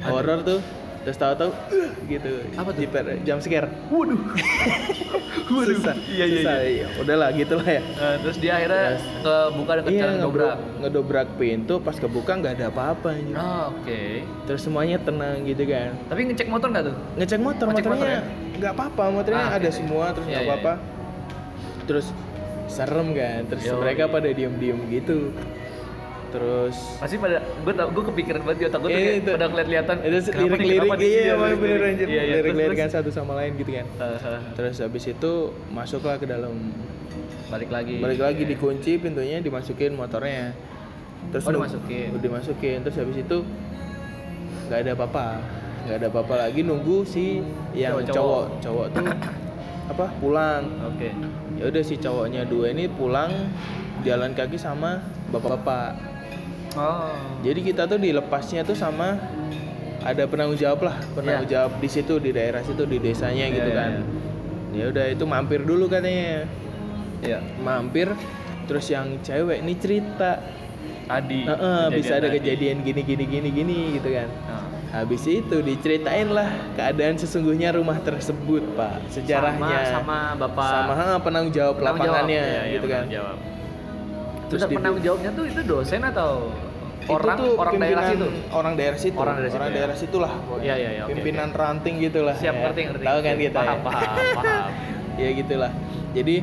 horor 0.02 0.40
tuh 0.42 0.60
terus 1.02 1.18
tahu-tahu 1.18 1.50
"Uh," 1.70 1.90
gitu 2.06 2.32
Apa 2.54 2.70
tuh? 2.70 2.80
jiper 2.80 3.04
jump 3.22 3.40
scare 3.40 3.68
Waduh. 3.88 4.22
Waduh. 5.52 5.76
susah 5.76 5.96
Iya, 6.08 6.26
iya, 6.26 6.36
susah, 6.38 6.56
iya. 6.62 6.88
udahlah 6.96 7.30
gitulah 7.32 7.66
ya 7.66 7.82
Nah, 7.92 8.16
terus 8.20 8.38
dia 8.38 8.54
akhirnya 8.54 8.86
Terus. 8.92 9.04
kebuka 9.22 9.72
dengan 9.76 9.90
iya 9.90 10.00
cara 10.00 10.12
ngedobrak 10.14 10.56
ngedobrak 10.80 11.28
pintu 11.36 11.74
pas 11.78 11.96
kebuka 11.96 12.32
nggak 12.36 12.54
ada 12.56 12.66
apa-apa 12.68 13.08
anjir. 13.12 13.36
Ah, 13.36 13.70
oke. 13.70 14.02
terus 14.46 14.62
semuanya 14.62 14.98
tenang 14.98 15.42
gitu 15.44 15.64
kan 15.66 15.92
Tapi 16.06 16.22
ngecek 16.26 16.48
motor 16.48 16.68
nggak 16.70 16.86
tuh? 16.86 16.96
ngecek 17.16 17.40
motor 17.40 17.66
Ngecek 17.68 17.84
motor 17.84 17.92
motornya 17.98 18.14
ya? 18.14 18.24
nggak 18.54 18.74
apa-apa 18.74 19.04
motornya 19.12 19.44
Ah, 19.44 19.58
ada 19.58 19.68
oke. 19.68 19.74
semua 19.74 20.06
terus 20.12 20.26
Iya, 20.26 20.32
nggak 20.32 20.44
iya, 20.44 20.52
apa-apa 20.54 20.74
terus 21.82 22.08
serem 22.68 23.08
kan 23.12 23.42
terus 23.46 23.64
Yoi. 23.66 23.76
mereka 23.78 24.04
pada 24.08 24.30
diem-diem 24.30 24.80
gitu 24.90 25.34
terus 26.32 26.76
Pasti 26.98 27.16
pada 27.16 27.38
gue 27.44 27.74
tau 27.74 27.88
gue 27.88 28.04
kepikiran 28.08 28.40
banget 28.42 28.58
di 28.58 28.66
otak 28.66 28.80
gue 28.80 28.88
tuh 28.88 28.92
Iya, 28.94 29.04
kayak 29.06 29.20
itu. 29.20 29.32
pada 29.32 29.46
ngeliat-lihatan. 29.46 29.96
itu 30.00 30.18
lirik-lirik 30.34 30.92
iya 30.96 31.08
Iya, 31.22 31.32
emang 31.32 31.46
lirik- 31.46 31.62
bener 31.62 31.82
anjir 31.86 32.08
Iya, 32.08 32.22
iya. 32.22 32.34
lirik-lirik 32.38 32.78
kan 32.78 32.90
satu 32.90 33.10
sama 33.10 33.34
lain 33.36 33.52
gitu 33.54 33.72
kan 33.72 33.86
terus, 33.92 34.22
uh, 34.22 34.30
uh, 34.30 34.42
terus 34.54 34.76
habis 34.80 35.04
itu 35.06 35.32
masuklah 35.70 36.16
ke 36.16 36.26
dalam 36.26 36.56
balik 37.48 37.68
lagi. 37.68 38.00
balik 38.00 38.18
lagi 38.18 38.42
Iya. 38.42 38.50
dikunci 38.50 38.92
pintunya 38.98 39.38
dimasukin 39.38 39.92
motornya 39.92 40.56
terus 41.30 41.44
Oh, 41.44 41.52
dimasukin. 41.52 42.08
udah 42.12 42.22
dimasukin 42.24 42.78
terus 42.82 42.96
habis 42.96 43.18
itu 43.20 43.38
nggak 44.66 44.80
ada 44.80 44.92
apa-apa 44.94 45.28
nggak 45.82 45.98
ada 45.98 46.08
apa-apa 46.08 46.34
lagi 46.40 46.62
nunggu 46.62 47.04
si 47.04 47.44
yang 47.74 48.00
Cowok-cowok. 48.00 48.44
cowok 48.56 48.62
cowok 48.62 48.88
tuh 48.90 49.06
apa 49.92 50.06
pulang 50.18 50.64
Oke. 50.88 51.10
ya 51.58 51.68
udah 51.68 51.84
si 51.84 51.96
cowoknya 51.96 52.42
dua 52.46 52.72
ini 52.72 52.88
pulang 52.88 53.52
jalan 54.02 54.32
kaki 54.32 54.56
sama 54.56 55.04
bapak-bapak 55.30 56.11
Oh. 56.74 57.12
jadi 57.42 57.60
kita 57.62 57.84
tuh 57.84 57.98
dilepasnya 57.98 58.64
tuh 58.64 58.74
sama 58.74 59.20
ada 60.02 60.24
penanggung 60.26 60.56
jawab 60.56 60.82
lah 60.82 60.96
penanggung 61.12 61.46
Iya. 61.46 61.54
jawab 61.68 61.72
di 61.78 61.90
situ 61.90 62.14
di 62.18 62.32
daerah 62.32 62.64
situ 62.64 62.84
di 62.86 62.98
desanya 62.98 63.46
Iya, 63.46 63.56
gitu 63.56 63.70
iya, 63.70 63.78
kan 63.78 63.92
ya 64.72 64.84
udah 64.88 65.06
itu 65.08 65.24
mampir 65.26 65.62
dulu 65.62 65.86
katanya 65.86 66.48
Iya. 67.22 67.40
mampir 67.60 68.08
terus 68.66 68.88
yang 68.88 69.20
cewek 69.22 69.60
ini 69.60 69.74
cerita 69.76 70.40
Tadi. 71.02 71.44
"Heeh, 71.44 71.84
bisa 71.92 72.18
ada 72.18 72.26
tadi. 72.26 72.40
kejadian 72.40 72.82
gini 72.82 73.04
gini 73.04 73.26
gini 73.28 73.50
gini 73.52 73.78
gitu 73.94 74.10
kan 74.10 74.32
Nah. 74.48 74.64
habis 74.94 75.24
itu 75.24 75.60
diceritain 75.60 76.28
lah 76.28 76.48
keadaan 76.74 77.20
sesungguhnya 77.20 77.76
rumah 77.76 78.00
tersebut 78.00 78.64
pak 78.74 79.12
sejarahnya 79.12 79.92
sama, 79.92 80.32
sama 80.34 80.40
bapak 80.40 80.72
sama 80.72 81.20
penanggung 81.20 81.52
jawab 81.52 81.76
penanggung 81.78 82.08
lapangannya 82.08 82.40
jawab. 82.40 82.48
Iya, 82.48 82.62
iya, 82.64 82.74
gitu 82.74 82.88
kan 82.88 83.04
penanggung 83.04 83.12
jawab. 83.14 83.38
Terus 84.52 84.62
di- 84.64 84.76
penanggung 84.76 85.02
jawabnya 85.02 85.32
tuh 85.32 85.46
itu 85.46 85.62
dosen 85.64 86.02
atau 86.02 86.32
orang 87.04 87.34
itu 87.34 87.42
tuh 87.42 87.52
orang 87.58 87.74
daerah 87.78 88.04
situ? 88.06 88.28
orang 88.52 88.74
daerah 88.76 88.98
situ 88.98 89.18
Orang 89.18 89.36
daerah 89.36 89.50
situ, 89.50 89.64
ya. 89.64 89.72
daerah 89.74 89.96
situ 89.98 90.18
lah 90.18 90.32
pokoknya. 90.38 90.64
Iya, 90.64 90.76
iya, 90.76 90.90
iya, 90.92 91.02
oke, 91.02 91.10
pimpinan 91.12 91.50
ranting 91.52 91.96
gitulah 92.00 92.36
Siap 92.36 92.52
ya. 92.52 92.62
ngerti 92.62 92.80
ngerti. 92.86 93.04
tahu 93.04 93.20
kan 93.20 93.36
kita 93.38 93.56
paham, 93.58 93.68
ya 93.70 93.82
paham, 93.82 94.26
paham. 94.36 94.70
ya 95.22 95.30
gitulah 95.34 95.72
jadi 96.12 96.36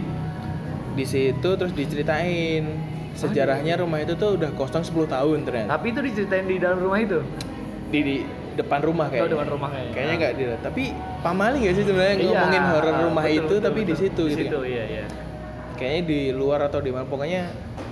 di 0.91 1.05
situ 1.05 1.49
terus 1.51 1.73
diceritain 1.73 2.65
sejarahnya 3.13 3.75
rumah 3.77 3.99
itu 3.99 4.15
tuh 4.15 4.35
udah 4.35 4.51
kosong 4.53 4.81
10 4.81 4.95
tahun 5.09 5.39
ternyata 5.43 5.69
Tapi 5.73 5.87
itu 5.89 6.01
diceritain 6.03 6.45
di 6.45 6.57
dalam 6.57 6.79
rumah 6.81 6.99
itu. 6.99 7.19
di, 7.89 7.99
di 8.01 8.17
depan 8.55 8.81
rumah 8.81 9.07
Oh, 9.07 9.13
kayaknya 9.13 9.33
depan 9.33 9.49
rumah 9.49 9.69
kayaknya. 9.71 9.93
kayaknya 9.93 10.15
nggak 10.17 10.33
di 10.33 10.45
tapi 10.61 10.83
pamali 11.21 11.57
nggak 11.61 11.75
sih 11.75 11.85
sebenarnya 11.85 12.15
Iya, 12.15 12.25
ngomongin 12.25 12.63
horor 12.69 12.95
rumah 13.01 13.25
betul, 13.25 13.39
itu 13.39 13.47
betul, 13.49 13.65
tapi 13.65 13.81
di 13.81 13.87
betul. 13.89 14.03
situ 14.03 14.23
Di 14.23 14.29
gitu 14.29 14.43
situ, 14.45 14.59
kan. 14.59 14.67
iya, 14.69 14.85
iya. 14.85 15.05
kayaknya 15.75 16.03
di 16.05 16.21
luar 16.33 16.61
atau 16.65 16.79
di 16.79 16.91
mana 16.91 17.05
pokoknya 17.05 17.43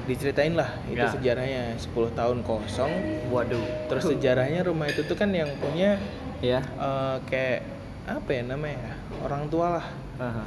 diceritain 0.06 0.54
lah 0.54 0.70
itu 0.86 0.96
Ya. 0.96 1.10
sejarahnya 1.10 1.62
10 1.76 1.90
tahun 2.12 2.38
kosong 2.40 2.92
Waduh. 3.28 3.62
terus 3.86 4.06
sejarahnya 4.06 4.62
rumah 4.62 4.86
itu 4.86 5.02
tuh 5.02 5.14
kan 5.14 5.28
yang 5.28 5.50
punya 5.56 5.98
Iya. 6.38 6.62
eh, 6.62 7.16
kayak 7.24 7.60
apa 8.06 8.30
ya 8.30 8.42
namanya 8.44 8.94
orang 9.18 9.46
tua 9.46 9.78
lah 9.78 9.86
Aha. 10.16 10.46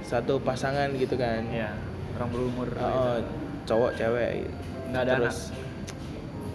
satu 0.00 0.38
pasangan 0.38 0.90
gitu 0.92 1.14
kan 1.14 1.46
Iya. 1.46 1.70
Orang 2.14 2.28
berumur. 2.30 2.66
Eh, 2.66 2.78
gitu. 2.78 3.22
cowok 3.66 3.90
cewek 3.94 4.30
Nggak 4.86 5.02
ada 5.02 5.12
terus 5.18 5.38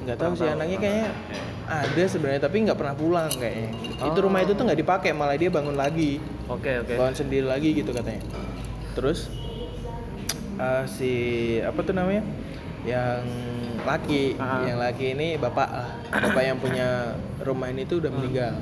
nggak 0.02 0.18
tahu 0.18 0.34
sih 0.34 0.50
anaknya 0.50 0.78
kayaknya 0.78 1.08
ada 1.64 2.04
sebenarnya 2.04 2.42
tapi 2.42 2.66
nggak 2.66 2.74
pernah 2.74 2.96
pulang 2.96 3.30
kayaknya 3.30 3.70
itu 4.02 4.18
Oh. 4.18 4.24
rumah 4.24 4.42
itu 4.42 4.52
tuh 4.52 4.66
nggak 4.66 4.80
dipakai 4.80 5.12
malah 5.12 5.38
dia 5.38 5.48
bangun 5.48 5.76
lagi 5.76 6.18
Oke, 6.48 6.82
oke. 6.82 6.98
bangun 6.98 7.14
sendiri 7.14 7.46
lagi 7.46 7.70
gitu 7.72 7.92
katanya 7.92 8.24
terus 8.92 9.30
eh, 10.58 10.84
si 10.88 11.12
apa 11.60 11.80
tuh 11.80 11.94
namanya 11.94 12.26
yang 12.86 13.22
laki. 13.82 14.38
Ah. 14.38 14.66
yang 14.66 14.78
laki 14.78 15.14
ini 15.18 15.38
bapak 15.38 15.70
lah. 15.70 15.90
Bapak 16.12 16.44
yang 16.44 16.58
punya 16.62 17.18
rumah 17.42 17.70
ini 17.70 17.86
tuh 17.86 18.02
udah 18.02 18.12
meninggal. 18.14 18.56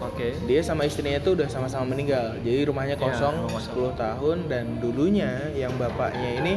Oke. 0.00 0.32
dia 0.48 0.64
sama 0.64 0.88
istrinya 0.88 1.20
tuh 1.20 1.36
udah 1.36 1.48
sama-sama 1.52 1.92
meninggal. 1.92 2.32
Jadi 2.40 2.64
rumahnya 2.64 2.96
Ya, 2.96 3.04
kosong 3.04 3.44
rumah 3.44 3.60
10 3.60 4.00
tahun 4.00 4.36
dan 4.48 4.80
dulunya 4.80 5.52
yang 5.52 5.76
bapaknya 5.76 6.40
ini 6.40 6.56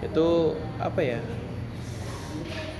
itu 0.00 0.56
apa 0.80 1.00
ya? 1.04 1.20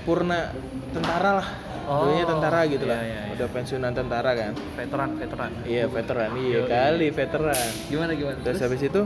Purna 0.01 0.49
tentara 0.89 1.31
lah. 1.45 1.47
Oh, 1.85 2.09
dulunya 2.09 2.25
tentara 2.25 2.65
gitu 2.65 2.89
lah. 2.89 3.05
iya, 3.05 3.05
iya, 3.05 3.21
iya. 3.21 3.33
udah 3.37 3.47
pensiunan 3.53 3.93
tentara 3.93 4.31
kan? 4.33 4.51
Veteran, 4.73 5.09
veteran. 5.13 5.51
iya 5.69 5.85
veteran. 5.85 6.29
Iya 6.41 6.57
Yoi. 6.57 6.69
kali 6.73 7.07
veteran. 7.13 7.69
Gimana 7.91 8.11
gimana? 8.17 8.37
terus? 8.41 8.59
habis 8.65 8.81
itu 8.81 9.01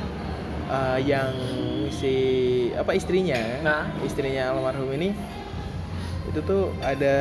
eh, 0.76 0.98
yang 1.04 1.28
si 1.88 2.14
apa 2.72 2.92
istrinya 2.92 3.38
Nah. 3.60 3.84
istrinya 4.00 4.50
almarhum 4.50 4.90
ini 4.90 5.12
itu 6.26 6.40
tuh 6.40 6.74
ada 6.80 7.16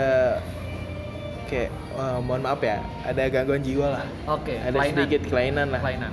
kayak 1.45 1.69
eh, 1.71 2.19
mohon 2.19 2.41
maaf 2.41 2.59
ya 2.59 2.77
ada 3.01 3.21
gangguan 3.27 3.61
jiwa 3.61 3.87
lah 3.93 4.05
Oke, 4.27 4.57
ada 4.57 4.73
kelainan. 4.73 4.93
sedikit 4.97 5.21
kelainan 5.25 5.67
lah 5.69 5.79
kelainan. 5.79 6.11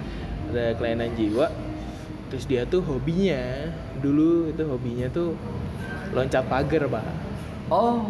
ada 0.49 0.65
kelainan 0.77 1.11
jiwa 1.13 1.47
terus 2.29 2.45
dia 2.45 2.65
tuh 2.65 2.81
hobinya 2.81 3.69
dulu 3.99 4.49
itu 4.49 4.63
hobinya 4.63 5.09
tuh 5.09 5.37
loncat 6.11 6.45
pagar 6.47 6.87
pak 6.87 7.07
Oh, 7.73 8.05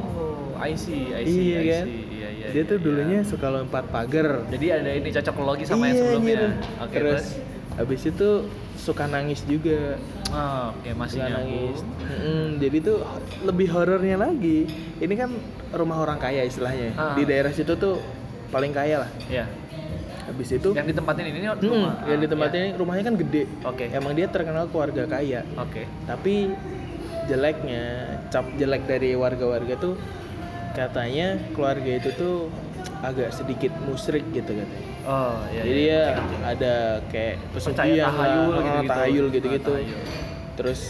I 0.59 0.75
see, 0.75 1.15
I 1.15 1.23
see, 1.23 1.55
iya 1.55 1.59
I 1.61 1.67
kan 1.69 1.87
see. 1.87 2.03
Iya, 2.13 2.29
iya, 2.33 2.47
dia 2.51 2.57
iya, 2.57 2.63
tuh 2.67 2.77
iya. 2.77 2.83
dulunya 2.83 3.19
suka 3.23 3.47
lompat 3.47 3.87
pagar 3.87 4.43
Jadi 4.49 4.67
ada 4.69 4.91
ini 4.91 5.07
cocok 5.09 5.35
logi 5.39 5.63
sama 5.63 5.87
yang 5.87 5.95
Iya, 5.95 6.03
sebelumnya. 6.03 6.35
anjir. 6.35 6.51
Oke, 6.83 6.91
terus 6.93 7.23
terus. 7.23 7.79
habis 7.79 8.03
itu 8.05 8.31
suka 8.83 9.07
nangis 9.07 9.45
juga 9.45 9.95
Oh, 10.29 10.73
oke 10.73 10.91
masih 10.93 11.21
suka 11.21 11.31
nangis 11.31 11.79
Mm-mm, 12.01 12.59
jadi 12.59 12.77
tuh 12.81 12.99
lebih 13.43 13.69
horornya 13.69 14.17
lagi 14.17 14.67
ini 14.99 15.15
kan 15.15 15.31
rumah 15.71 16.01
orang 16.01 16.19
kaya 16.19 16.43
istilahnya 16.43 16.91
Ah. 16.93 17.15
di 17.15 17.23
daerah 17.23 17.51
situ 17.51 17.71
tuh 17.75 18.03
paling 18.49 18.71
kaya 18.71 19.01
lah 19.01 19.11
Iya. 19.29 19.47
habis 20.25 20.49
itu 20.51 20.73
Yang 20.73 20.87
ditempatin 20.91 21.25
ini 21.27 21.39
Mm, 21.39 21.63
rumah. 21.63 21.95
yang 22.05 22.11
Ah, 22.11 22.21
di 22.21 22.29
tempat 22.29 22.49
iya. 22.49 22.59
ini 22.59 22.69
rumahnya 22.75 23.03
kan 23.05 23.15
gede 23.17 23.43
Oke. 23.63 23.85
emang 23.89 24.13
dia 24.13 24.27
terkenal 24.27 24.67
keluarga 24.67 25.03
kaya 25.07 25.41
Oke. 25.55 25.87
tapi 26.03 26.51
jeleknya 27.23 27.83
cap 28.29 28.47
jelek 28.53 28.83
dari 28.85 29.15
warga-warga 29.15 29.79
tuh 29.79 29.95
katanya 30.73 31.37
keluarga 31.53 31.91
itu 31.95 32.11
tuh 32.13 32.49
agak 33.01 33.31
sedikit 33.31 33.73
musrik 33.83 34.23
gitu 34.31 34.53
katanya 34.53 34.91
Oh, 35.03 35.35
iya. 35.49 35.63
jadi 35.63 35.81
iya, 35.81 35.91
ya 35.91 36.03
ngerti, 36.13 36.23
ngerti. 36.33 36.53
ada 36.53 36.75
kayak 37.09 37.35
pesugihan 37.51 37.83
lah, 37.99 38.13
tahayul 38.13 38.39
oh, 38.39 38.61
gitu-gitu. 38.61 38.89
tahayul 38.89 39.25
Ah, 39.25 39.33
gitu-gitu 39.33 39.73
tahayul. 39.73 40.01
terus 40.55 40.81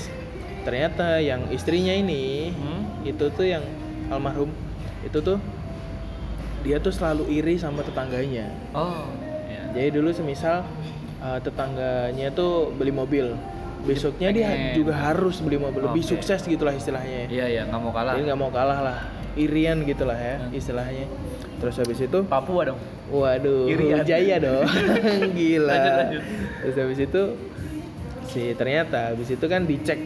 ternyata 0.62 1.06
yang 1.18 1.40
istrinya 1.48 1.92
ini 1.92 2.52
Hmm? 2.52 2.82
itu 3.02 3.24
tuh 3.28 3.46
yang 3.46 3.64
almarhum 4.08 4.52
itu 5.00 5.18
tuh 5.18 5.40
dia 6.60 6.78
tuh 6.78 6.90
selalu 6.90 7.26
iri 7.32 7.56
sama 7.56 7.80
tetangganya 7.80 8.52
Oh, 8.70 9.08
iya. 9.46 9.64
jadi 9.72 9.88
dulu 9.92 10.12
semisal 10.12 10.62
uh, 11.18 11.38
tetangganya 11.38 12.30
tuh 12.30 12.70
beli 12.70 12.92
mobil 12.92 13.32
besoknya 13.82 14.30
dia 14.30 14.46
juga 14.70 14.94
harus 14.94 15.40
beli 15.40 15.56
mobil 15.56 15.82
lebih 15.82 16.04
Oke. 16.04 16.14
sukses 16.14 16.44
gitulah 16.44 16.70
istilahnya 16.70 17.26
Iya, 17.26 17.46
iya, 17.48 17.62
nggak 17.64 17.80
mau 17.80 17.90
kalah. 17.90 18.12
jadi 18.12 18.22
nggak 18.28 18.38
mau 18.38 18.50
kalah 18.50 18.78
lah 18.78 18.98
irian 19.34 19.82
gitulah 19.82 20.14
ya 20.14 20.36
Hmm. 20.38 20.52
istilahnya 20.52 21.06
terus 21.56 21.76
habis 21.76 21.98
itu 21.98 22.18
Papua 22.24 22.62
dong. 22.66 22.78
waduh 23.08 23.66
Irian. 23.66 24.02
jaya 24.02 24.36
dong 24.36 24.66
gila 25.36 25.68
Lanjut, 25.68 25.92
lanjut. 25.96 26.22
terus 26.58 26.76
habis 26.76 26.98
itu 27.00 27.22
si 28.24 28.42
ternyata 28.52 29.12
habis 29.12 29.28
itu 29.28 29.44
kan 29.44 29.62
dicek 29.62 30.00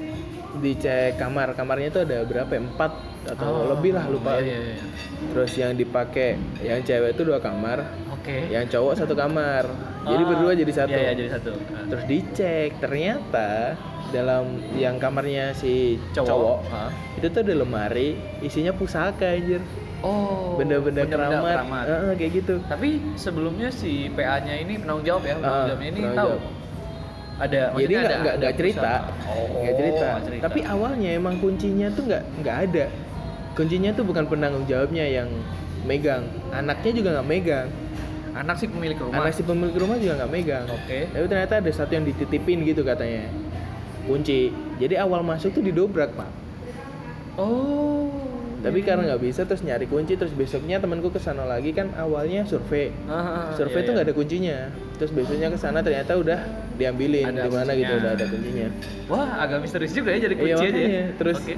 dicek 0.56 1.14
kamar 1.14 1.52
kamarnya 1.52 1.90
tuh 1.90 2.02
ada 2.02 2.22
berapa 2.22 2.48
ya? 2.48 2.60
empat 2.62 2.92
atau 3.28 3.46
Oh, 3.46 3.64
lebih 3.72 3.92
lah 3.92 4.06
lupa 4.06 4.36
Iya, 4.36 4.56
iya, 4.56 4.58
iya. 4.72 4.84
terus 5.28 5.52
yang 5.54 5.72
dipakai 5.72 6.28
yang 6.60 6.80
cewek 6.80 7.12
itu 7.12 7.22
dua 7.22 7.38
kamar 7.38 7.82
Oke. 8.26 8.50
yang 8.50 8.66
cowok 8.66 8.92
satu 8.96 9.14
kamar 9.14 9.70
jadi 10.02 10.18
Ah, 10.18 10.28
berdua 10.28 10.52
jadi 10.52 10.72
satu 10.72 10.90
Iya, 10.92 10.98
iya, 11.00 11.12
jadi 11.14 11.30
satu. 11.32 11.50
Ah. 11.70 11.86
terus 11.86 12.04
dicek 12.04 12.70
ternyata 12.76 13.78
dalam 14.08 14.44
yang 14.72 14.98
kamarnya 14.98 15.50
si 15.52 15.94
Cowok. 16.10 16.26
cowok, 16.26 16.58
Ah. 16.68 16.90
itu 17.14 17.26
tuh 17.28 17.40
ada 17.40 17.54
lemari 17.56 18.08
isinya 18.40 18.70
pusaka 18.70 19.30
anjir 19.32 19.62
Oh. 19.98 20.54
benda-benda 20.54 21.02
keramat, 21.02 21.54
keramat. 21.56 21.84
Heeh, 21.86 22.12
kayak 22.16 22.32
gitu 22.36 22.54
Tapi 22.64 22.88
sebelumnya 23.14 23.68
si 23.68 24.10
PA-nya 24.10 24.54
ini 24.56 24.76
penanggung 24.76 25.02
jawab 25.04 25.22
ya, 25.22 25.34
penanggung 25.36 25.54
Ah, 25.56 25.68
jawabnya 25.68 25.86
ini 25.88 26.00
penanggung 26.00 26.18
tahu. 26.18 26.30
jawab. 26.32 26.54
Ada, 27.36 27.60
jadi 27.70 27.92
nggak 27.92 28.00
nggak 28.00 28.16
ada 28.32 28.40
nggak 28.40 28.54
cerita 28.56 28.80
perusahaan. 28.80 29.28
Oh, 29.28 29.46
nggak 29.56 29.74
cerita. 29.76 30.06
nggak 30.08 30.24
cerita. 30.24 30.42
tapi 30.42 30.60
awalnya 30.64 31.10
emang 31.12 31.34
kuncinya 31.36 31.86
tuh 31.90 32.02
nggak 32.04 32.22
nggak 32.40 32.56
ada 32.64 32.84
kuncinya 33.52 33.90
tuh 33.92 34.04
bukan 34.04 34.24
penanggung 34.26 34.64
jawabnya 34.64 35.04
yang 35.04 35.28
megang 35.82 36.24
anaknya 36.50 36.90
juga 36.92 37.08
nggak 37.14 37.28
megang 37.28 37.68
anak 38.36 38.56
sih 38.56 38.68
pemilik 38.68 38.98
rumah. 38.98 39.16
anak 39.18 39.32
si 39.32 39.42
pemilik 39.42 39.72
rumah 39.74 39.96
juga 39.96 40.12
nggak 40.16 40.30
megang 40.30 40.66
Oke. 40.66 41.08
tapi 41.08 41.24
ternyata 41.26 41.54
ada 41.56 41.70
satu 41.70 41.90
yang 41.90 42.04
dititipin 42.04 42.62
gitu 42.62 42.82
katanya 42.82 43.32
kunci 44.04 44.50
jadi 44.76 45.00
awal 45.00 45.20
masuk 45.22 45.50
tuh 45.50 45.62
didobrak 45.62 46.12
pak 46.12 46.30
Oh. 47.36 48.08
tapi 48.58 48.80
iya. 48.80 48.86
karena 48.86 49.02
nggak 49.06 49.22
bisa 49.22 49.44
terus 49.44 49.60
nyari 49.60 49.84
kunci 49.84 50.16
terus 50.16 50.32
besoknya 50.32 50.76
temanku 50.78 51.08
ke 51.08 51.18
sana 51.18 51.44
lagi 51.44 51.70
kan 51.70 51.92
awalnya 51.94 52.42
survei 52.42 52.88
Ah, 53.04 53.52
survei 53.52 53.72
iya, 53.74 53.82
tuh 53.82 53.84
iya. 53.84 53.94
nggak 53.94 54.06
ada 54.06 54.14
kuncinya 54.14 54.58
terus 54.96 55.12
besoknya 55.12 55.48
ke 55.48 55.58
sana 55.58 55.78
ternyata 55.80 56.12
udah 56.14 56.40
diambilin 56.74 57.28
di 57.28 57.50
mana 57.50 57.72
gitu 57.72 57.92
udah 57.94 58.12
ada 58.12 58.24
kuncinya 58.26 58.66
Wah, 59.06 59.28
agak 59.38 59.58
misterius 59.60 59.92
juga 59.92 60.10
ya 60.10 60.24
jadi 60.24 60.34
kunci 60.34 60.50
Iya, 60.50 60.64
aja 60.66 60.80
ya. 60.82 61.04
Terus- 61.14 61.40
Oke. 61.42 61.54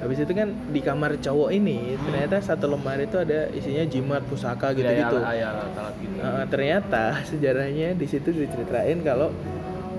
Habis 0.00 0.16
itu 0.18 0.32
kan 0.32 0.48
di 0.66 0.80
kamar 0.80 1.16
cowok 1.16 1.48
ini 1.50 1.94
ternyata 2.00 2.40
satu 2.40 2.66
lemari 2.66 3.04
itu 3.04 3.16
ada 3.16 3.48
isinya 3.50 3.84
jimat 3.84 4.24
pusaka 4.24 4.72
gitu 4.72 4.88
gitu 4.88 5.16
Ya, 5.20 5.32
ya, 5.34 5.50
gitu. 5.94 6.16
Nah, 6.16 6.44
ternyata 6.46 7.04
sejarahnya 7.28 7.92
di 7.92 8.06
situ 8.06 8.28
diceritain 8.30 8.96
kalau 9.00 9.28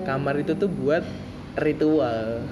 kamar 0.02 0.36
itu 0.36 0.52
tuh 0.52 0.66
buat 0.68 1.06
ritual 1.56 2.42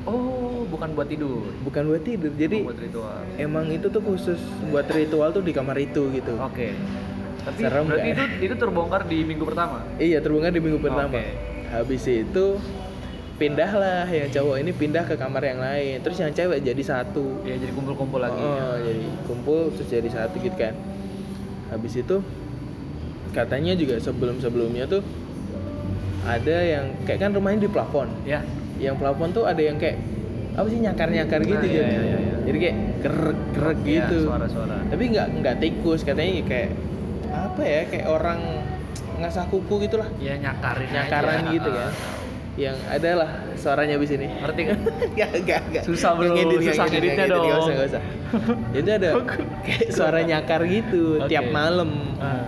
Oh, 0.00 0.64
bukan 0.64 0.96
buat 0.96 1.04
tidur. 1.06 1.44
bukan 1.60 1.82
buat 1.84 2.00
tidur 2.00 2.32
jadi 2.32 2.64
buat 2.64 2.78
ritual. 2.78 3.20
emang 3.36 3.68
itu 3.68 3.84
tuh 3.86 4.00
khusus 4.00 4.40
buat 4.66 4.88
ritual 4.88 5.28
tuh 5.28 5.42
di 5.42 5.52
kamar 5.52 5.76
itu 5.76 6.08
gitu 6.10 6.40
Oke. 6.40 6.72
Tapi 7.40 7.58
Serem 7.58 7.84
berarti 7.84 8.08
itu 8.10 8.24
itu 8.42 8.54
terbongkar 8.54 9.02
di 9.04 9.18
minggu 9.22 9.44
pertama. 9.44 9.84
iya 9.96 10.20
terbongkar 10.20 10.52
di 10.52 10.62
minggu 10.62 10.78
pertama 10.78 11.10
Oke. 11.10 11.26
habis 11.68 12.04
itu 12.06 12.44
pindahlah 13.40 14.04
yang 14.04 14.28
cowok 14.28 14.60
ini 14.60 14.70
pindah 14.70 15.00
ke 15.02 15.16
kamar 15.16 15.40
yang 15.40 15.56
lain 15.58 15.96
terus 15.98 16.20
yang 16.20 16.28
cewek 16.28 16.60
jadi 16.60 16.82
satu 16.84 17.40
Ya 17.40 17.56
jadi 17.56 17.72
kumpul-kumpul 17.72 18.20
lagi. 18.20 18.36
Oh, 18.36 18.76
jadi 18.76 19.00
kumpul 19.24 19.72
terus 19.72 19.88
jadi 19.88 20.04
satu 20.06 20.36
gitu 20.36 20.52
kan. 20.52 20.76
Habis 21.72 21.96
itu 21.96 22.20
katanya 23.30 23.72
juga 23.72 23.96
sebelum-sebelumnya 23.96 24.84
tuh 24.84 25.00
ada 26.20 26.56
yang 26.60 26.92
kayak 27.02 27.16
kan 27.18 27.30
rumahnya 27.32 27.64
di 27.64 27.70
plafon. 27.70 28.12
Ya. 28.22 28.44
Yang 28.76 29.00
plafon 29.00 29.32
tuh 29.32 29.48
ada 29.48 29.58
yang 29.58 29.80
kayak 29.80 29.96
apa 30.50 30.66
sih 30.68 30.78
nyakar-nyakar 30.78 31.40
gitu 31.40 31.56
Nah, 31.56 31.64
iya, 31.64 31.80
jadi. 31.80 31.88
iya, 31.88 32.02
iya, 32.04 32.18
iya. 32.20 32.34
Jadi 32.44 32.56
kayak 32.58 32.76
gerek-gerek 33.00 33.78
Ya, 33.80 33.88
gitu. 33.88 34.16
suara-suara. 34.28 34.76
Tapi 34.84 35.02
nggak 35.08 35.26
nggak 35.40 35.56
tikus 35.58 36.00
katanya 36.04 36.32
kayak 36.44 36.70
apa 37.30 37.62
ya 37.62 37.80
kayak 37.88 38.06
orang 38.06 38.40
ngasah 39.16 39.48
kuku 39.48 39.74
gitulah. 39.80 40.08
Ya 40.18 40.36
nyakarin 40.36 40.88
Nyakaran 40.90 41.40
aja. 41.40 41.50
gitu 41.50 41.70
kan. 41.70 41.92
Yang 42.54 42.76
ada 42.86 43.10
lah 43.16 43.30
suaranya 43.54 43.94
abis 43.94 44.10
ini. 44.12 44.26
Ngerti 44.28 44.62
kan? 44.64 44.78
Gak, 45.14 45.30
gak, 45.46 45.62
gak. 45.70 45.82
Susah, 45.86 46.10
bro. 46.12 46.26
Nggak 46.26 46.34
ngedit, 46.36 46.58
Susah 46.66 46.84
ngedit, 46.84 47.00
ngeditnya 47.14 47.26
dong. 47.26 47.44
usah, 47.46 47.72
nggak 47.72 47.88
usah. 47.88 48.02
Jadi 48.70 48.88
ada 48.90 49.08
kayak 49.62 49.88
suara 49.90 50.18
nyakar 50.20 50.60
gitu 50.64 51.02
Oke. 51.18 51.28
tiap 51.28 51.46
malam. 51.48 51.90
Ah. 52.18 52.44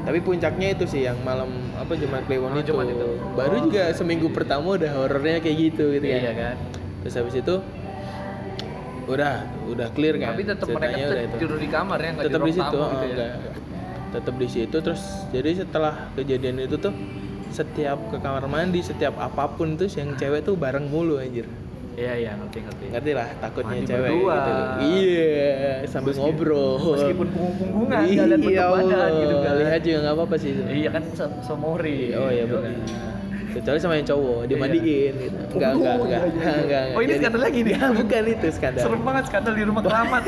Tapi 0.00 0.18
puncaknya 0.20 0.72
itu 0.72 0.84
sih 0.86 1.02
yang 1.02 1.20
malam 1.20 1.48
apa 1.74 1.92
Jumat 1.92 2.24
Kliwon 2.24 2.50
Oh, 2.50 2.58
itu. 2.58 2.72
Jumat 2.72 2.86
itu. 2.88 3.06
Baru 3.32 3.54
Oh. 3.54 3.62
juga 3.66 3.82
seminggu 3.92 4.28
pertama 4.30 4.74
udah 4.74 4.90
horornya 4.94 5.38
kayak 5.38 5.56
gitu 5.68 5.92
gitu 5.92 6.04
kan. 6.04 6.20
Iya 6.20 6.32
kan. 6.32 6.56
Terus 7.00 7.14
habis 7.16 7.34
itu 7.34 7.54
udah 9.06 9.34
udah 9.66 9.88
clear 9.90 10.14
kan. 10.16 10.32
Tapi 10.32 10.42
tetap 10.46 10.68
mereka 10.68 10.96
tetap 10.96 11.36
tidur 11.36 11.58
di 11.58 11.68
kamar 11.68 11.98
ya, 11.98 12.10
Tetap 12.14 12.40
di 12.40 12.46
di 12.46 12.54
situ, 12.54 12.64
tamu 12.70 12.78
oh, 12.78 12.88
gitu 12.88 13.02
ya. 13.02 13.10
enggak, 13.10 13.30
enggak. 13.34 13.54
Tetap 14.10 14.34
di 14.36 14.48
situ 14.48 14.76
terus 14.80 15.02
jadi 15.30 15.50
setelah 15.56 15.94
kejadian 16.14 16.56
itu 16.60 16.76
tuh 16.76 16.94
setiap 17.50 17.98
ke 18.06 18.16
kamar 18.16 18.46
mandi, 18.46 18.80
setiap 18.80 19.14
apa 19.16 19.46
pun 19.48 19.74
tuh 19.74 19.90
yang 19.90 20.14
cewek 20.14 20.40
tuh 20.40 20.54
bareng 20.54 20.84
mulu 20.84 21.18
anjir. 21.18 21.44
Iya 21.92 22.12
iya 22.16 22.30
ngerti 22.32 22.58
ngerti. 22.60 22.84
ngerti 22.88 23.10
lah 23.12 23.28
takutnya 23.36 23.76
Mandi 23.76 23.84
cewek 23.84 24.08
berdua. 24.08 24.36
gitu 24.38 24.50
iya 24.80 25.28
sambil 25.84 26.08
Meski- 26.08 26.22
ngobrol 26.22 26.72
Meskipun 26.94 27.26
punggung-punggungan, 27.28 27.98
nggak 28.00 28.06
lihat 28.24 28.38
bentuk 28.38 28.52
iya 28.52 28.66
badan 28.70 29.10
gitu 29.12 29.34
kan. 29.36 29.52
lihat 29.60 29.80
juga 29.82 29.98
nggak 30.00 30.14
apa-apa 30.14 30.34
sih 30.36 30.50
itu. 30.50 30.62
Iya 30.64 30.88
kan 30.88 31.02
semori. 31.42 31.98
oh 32.14 32.30
iya 32.30 32.42
gitu 32.42 32.56
benar 32.56 32.72
kan. 32.72 32.74
kecuali 33.50 33.78
sama 33.78 33.94
yang 33.96 34.06
cowok 34.06 34.40
dimandiin 34.46 35.12
gitu 35.18 35.36
enggak 35.50 35.70
Oh, 35.72 35.76
enggak 35.76 35.90
iya, 35.90 35.98
enggak 35.98 36.22
iya, 36.22 36.30
iya. 36.40 36.62
enggak 36.62 36.84
Oh, 36.88 37.00
ini 37.02 37.12
skandal 37.12 37.40
lagi 37.42 37.58
nih? 37.60 37.72
Enggak, 37.74 37.90
bukan 37.98 38.22
itu 38.30 38.46
skandal 38.48 38.80
Serem 38.80 39.02
banget 39.02 39.24
skandal 39.26 39.52
di 39.52 39.64
rumah 39.66 39.82
keramat. 39.82 40.22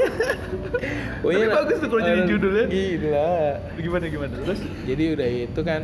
Tapi 1.22 1.34
lah- 1.38 1.56
bagus 1.56 1.76
tuh 1.78 1.88
kalau 1.88 2.02
jadi 2.02 2.22
judulnya. 2.26 2.64
gila 2.66 3.32
gimana 3.78 4.04
gimana 4.08 4.34
terus? 4.36 4.60
jadi 4.82 5.04
udah 5.14 5.28
itu 5.40 5.60
kan 5.62 5.80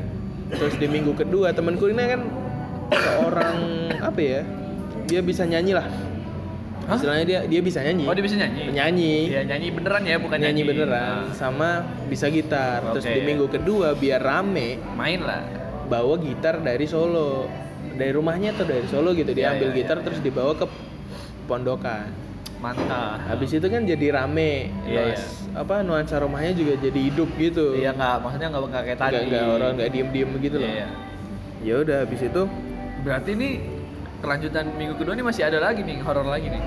terus 0.50 0.74
di 0.74 0.86
minggu 0.86 1.12
kedua 1.12 1.52
temanku 1.52 1.86
ini 1.86 2.04
kan 2.08 2.20
seorang 2.88 3.56
apa 4.00 4.20
ya 4.20 4.40
dia 5.04 5.20
bisa 5.20 5.44
nyanyi 5.44 5.72
lah 5.72 5.86
Hah? 6.84 6.96
istilahnya 6.96 7.24
dia 7.24 7.40
dia 7.44 7.60
bisa 7.60 7.84
nyanyi 7.84 8.04
Oh 8.04 8.16
dia 8.16 8.24
bisa 8.24 8.36
nyanyi. 8.36 8.62
nyanyi 8.72 9.14
Iya 9.28 9.40
nyanyi 9.44 9.68
beneran 9.70 10.02
ya 10.02 10.16
bukan 10.16 10.38
nyanyi 10.40 10.56
nyanyi, 10.56 10.70
beneran 10.72 11.12
Nah, 11.22 11.36
sama 11.36 11.70
bisa 12.08 12.26
gitar 12.28 12.80
terus 12.92 13.04
Oke. 13.04 13.12
di 13.12 13.22
minggu 13.22 13.46
kedua 13.46 13.92
biar 13.92 14.20
rame 14.20 14.80
main 14.94 15.20
lah. 15.20 15.44
bawa 15.84 16.16
gitar 16.16 16.60
dari 16.60 16.84
Solo 16.84 17.44
dari 17.92 18.08
rumahnya 18.08 18.52
atau 18.52 18.64
dari 18.64 18.84
Solo 18.86 19.12
gitu 19.12 19.32
dia 19.32 19.52
Ya, 19.52 19.52
ambil 19.52 19.68
ya, 19.68 19.76
gitar 19.76 19.96
ya, 20.00 20.04
terus 20.04 20.18
ya. 20.18 20.24
dibawa 20.24 20.52
ke 20.54 20.64
pondokan 21.44 22.08
Mantap. 22.58 23.22
habis 23.24 23.50
itu 23.50 23.62
kan 23.64 23.82
jadi 23.82 24.06
rame 24.12 24.74
Iya, 24.82 25.14
Nuans- 25.14 25.36
apa 25.54 25.74
nuansa 25.80 26.18
rumahnya 26.18 26.52
juga 26.52 26.74
jadi 26.76 27.00
hidup 27.04 27.30
gitu 27.34 27.72
Iya 27.72 27.94
nggak 27.94 28.16
maksudnya 28.18 28.48
nggak 28.50 28.82
kayak 28.84 28.98
tadi. 28.98 29.14
nggak 29.14 29.24
nggak 29.28 29.44
orang 29.52 29.70
nggak 29.74 29.90
diem 29.90 30.08
diem 30.10 30.30
begitu 30.30 30.56
loh 30.58 30.66
Iya. 30.66 30.88
ya 31.62 31.74
udah 31.78 31.96
habis 32.02 32.20
itu 32.20 32.42
Berarti 32.98 33.30
ini 33.32 33.48
kelanjutan 34.18 34.74
minggu 34.74 34.94
kedua 34.96 35.14
ini 35.14 35.22
masih 35.22 35.46
ada 35.46 35.58
lagi 35.60 35.80
nih 35.80 36.02
horor 36.02 36.26
lagi 36.26 36.50
nih. 36.50 36.62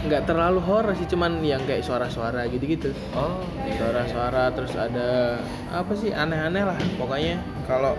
nggak 0.00 0.24
terlalu 0.24 0.60
horor 0.60 0.92
sih 0.94 1.04
cuman 1.06 1.40
yang 1.40 1.60
kayak 1.62 1.80
suara-suara 1.80 2.44
gitu 2.46 2.64
gitu 2.66 2.88
Oh. 3.12 3.40
suara-suara 3.70 4.48
terus 4.50 4.72
ada 4.72 5.40
apa 5.70 5.92
sih 5.94 6.08
aneh-aneh 6.10 6.64
lah 6.64 6.76
pokoknya 6.96 7.36
kalau 7.64 7.96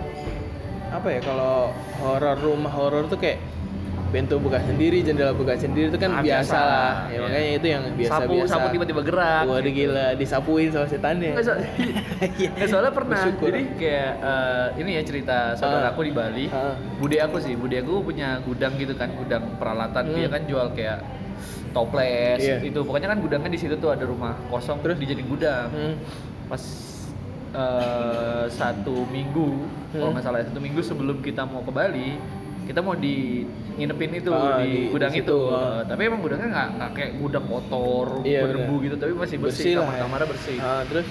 apa 0.90 1.08
ya 1.08 1.22
kalau 1.22 1.70
horor 1.98 2.38
rumah 2.38 2.70
horor 2.70 3.06
tuh 3.06 3.16
kayak 3.16 3.38
pintu 4.12 4.36
buka 4.38 4.60
sendiri 4.60 5.00
jendela 5.00 5.32
buka 5.32 5.56
sendiri 5.56 5.88
itu 5.88 5.96
kan 5.96 6.12
Ah, 6.12 6.20
biasa, 6.20 6.44
biasa, 6.44 6.60
lah 6.60 6.92
ya, 7.02 7.10
iya. 7.10 7.20
makanya 7.22 7.52
itu 7.54 7.68
yang 7.70 7.84
biasa 7.96 8.12
sapu 8.14 8.32
biasa 8.36 8.52
sapu 8.52 8.66
tiba-tiba 8.70 9.02
gerak. 9.02 9.44
Waduh 9.46 9.72
gila 9.72 10.08
disapuin 10.14 10.70
sama 10.70 10.86
setannya 10.86 11.32
Nggak, 11.32 11.46
so- 11.46 11.60
nggak, 12.52 12.68
soalnya 12.68 12.92
pernah. 12.92 13.18
Bersyukur. 13.18 13.48
Jadi 13.48 13.62
kayak 13.76 14.12
eh, 14.20 14.68
ini 14.78 14.92
ya 14.94 15.02
cerita 15.02 15.38
saudara 15.56 15.88
Ah. 15.88 15.92
aku 15.92 16.04
di 16.04 16.12
Bali. 16.12 16.46
Ah. 16.48 16.76
Bude 16.98 17.18
aku 17.18 17.40
sih, 17.40 17.56
bude 17.56 17.74
aku 17.74 18.04
punya 18.04 18.38
gudang 18.42 18.76
gitu 18.76 18.94
kan, 18.94 19.10
gudang 19.14 19.56
peralatan. 19.56 20.04
Hmm. 20.06 20.14
Dia 20.14 20.28
kan 20.28 20.42
jual 20.44 20.68
kayak 20.72 21.00
toples 21.72 22.38
Iya. 22.38 22.60
itu. 22.62 22.80
Pokoknya 22.82 23.08
kan 23.08 23.20
gudangnya 23.20 23.48
di 23.48 23.58
situ 23.58 23.76
tuh 23.76 23.90
ada 23.90 24.04
rumah 24.04 24.36
kosong 24.48 24.80
Terus? 24.82 25.00
dijadiin 25.00 25.26
gudang. 25.26 25.72
Hmm. 25.72 25.96
Pas 26.46 26.60
eh, 27.52 28.46
satu 28.50 29.04
minggu, 29.06 29.48
kalau 29.90 30.04
Hmm. 30.06 30.14
nggak 30.14 30.24
salah 30.26 30.40
satu 30.42 30.60
minggu 30.60 30.80
sebelum 30.80 31.20
kita 31.20 31.44
mau 31.44 31.60
ke 31.60 31.68
Bali, 31.70 32.16
kita 32.62 32.80
mau 32.80 32.94
di 32.94 33.44
nginepin 33.74 34.12
itu 34.14 34.30
Ah, 34.30 34.60
di, 34.60 34.68
di- 34.68 34.88
gudang 34.90 35.12
di 35.12 35.20
itu. 35.20 35.38
ah. 35.50 35.82
Eh, 35.82 35.82
tapi 35.88 36.02
emang 36.04 36.20
gudangnya 36.20 36.48
nggak 36.50 36.68
nggak 36.74 36.90
kayak 36.94 37.12
gudang 37.18 37.46
kotor, 37.46 38.08
Iya, 38.22 38.40
berdebu 38.44 38.76
gitu, 38.82 38.96
tapi 38.96 39.12
masih 39.14 39.38
bersih, 39.38 39.42
bersih 39.42 39.72
ya. 39.72 39.80
kamar-kamarnya 39.82 40.28
bersih 40.28 40.58
Ah, 40.58 40.82
terus 40.86 41.08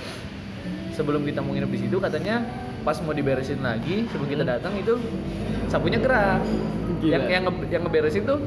sebelum 0.92 1.22
kita 1.22 1.40
mau 1.40 1.52
nginep 1.52 1.70
di 1.70 1.80
situ 1.80 1.96
katanya 1.96 2.44
pas 2.80 2.96
mau 2.98 3.12
diberesin 3.12 3.60
lagi 3.60 4.08
sebelum 4.08 4.28
kita 4.30 4.42
Hmm. 4.42 4.52
datang 4.52 4.72
itu 4.74 4.94
sapunya 5.66 5.96
gerak 5.96 6.40
Gila. 6.98 7.12
yang 7.12 7.24
yang 7.26 7.42
nge- 7.46 7.68
yang 7.70 7.82
ngeberesin 7.84 8.24
tuh 8.24 8.40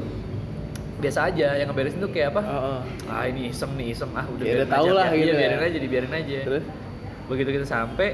biasa 0.96 1.28
aja 1.28 1.54
yang 1.54 1.68
ngeberesin 1.68 1.98
tuh 1.98 2.08
kayak 2.08 2.32
apa 2.32 2.42
oh, 2.42 2.58
oh. 2.74 2.80
ah 3.06 3.24
ini 3.24 3.48
iseng 3.48 3.74
nih 3.74 3.92
iseng 3.92 4.10
ah 4.12 4.24
udah 4.24 4.42
Ya, 4.42 4.54
biarin 4.56 4.70
aja, 4.72 4.90
lah 4.90 5.06
Iya, 5.06 5.16
gitu 5.16 5.28
ya. 5.28 5.38
biarin 5.38 5.60
aja 5.60 5.78
dibiarin 5.78 6.12
aja 6.14 6.38
terus 6.42 6.64
begitu 7.24 7.50
kita 7.52 7.66
sampai 7.68 8.08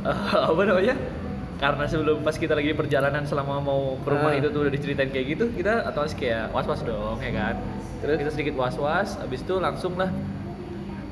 apa 0.50 0.62
namanya 0.62 0.94
karena 1.60 1.84
sebelum 1.84 2.24
pas 2.24 2.32
kita 2.32 2.56
lagi 2.56 2.72
di 2.72 2.76
perjalanan 2.76 3.22
selama 3.22 3.60
mau 3.60 4.00
ke 4.00 4.08
rumah 4.08 4.32
Ah. 4.32 4.40
itu 4.40 4.48
tuh 4.48 4.64
udah 4.64 4.72
diceritain 4.72 5.12
kayak 5.12 5.26
gitu 5.30 5.44
kita 5.52 5.84
otomatis 5.84 6.16
kayak 6.16 6.48
was 6.50 6.64
was 6.64 6.80
dong 6.80 7.20
ya 7.20 7.30
kan? 7.30 7.54
Terus? 8.00 8.16
kita 8.16 8.30
sedikit 8.32 8.54
was 8.56 8.74
was 8.74 9.20
abis 9.20 9.44
itu 9.44 9.54
langsung 9.56 9.92
lah. 9.94 10.08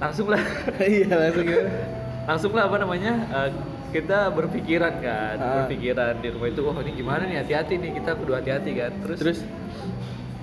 Langsung 0.00 0.26
lah. 0.26 0.40
Iya 0.80 1.12
langsung 1.12 1.46
langsung 2.24 2.52
lah 2.52 2.64
apa 2.64 2.76
namanya 2.78 3.12
eh, 3.28 3.50
kita 3.88 4.32
berpikiran 4.32 4.94
kan 4.98 5.36
Ah. 5.36 5.52
berpikiran 5.62 6.16
di 6.18 6.28
rumah 6.32 6.48
itu 6.48 6.60
oh 6.64 6.76
ini 6.80 6.96
gimana 6.96 7.22
nih? 7.22 7.44
Hati-hati 7.44 7.76
nih 7.76 7.90
kita 8.00 8.16
kudu 8.16 8.32
hati-hati 8.32 8.70
kan? 8.72 8.92
Terus, 9.04 9.18
terus? 9.20 9.38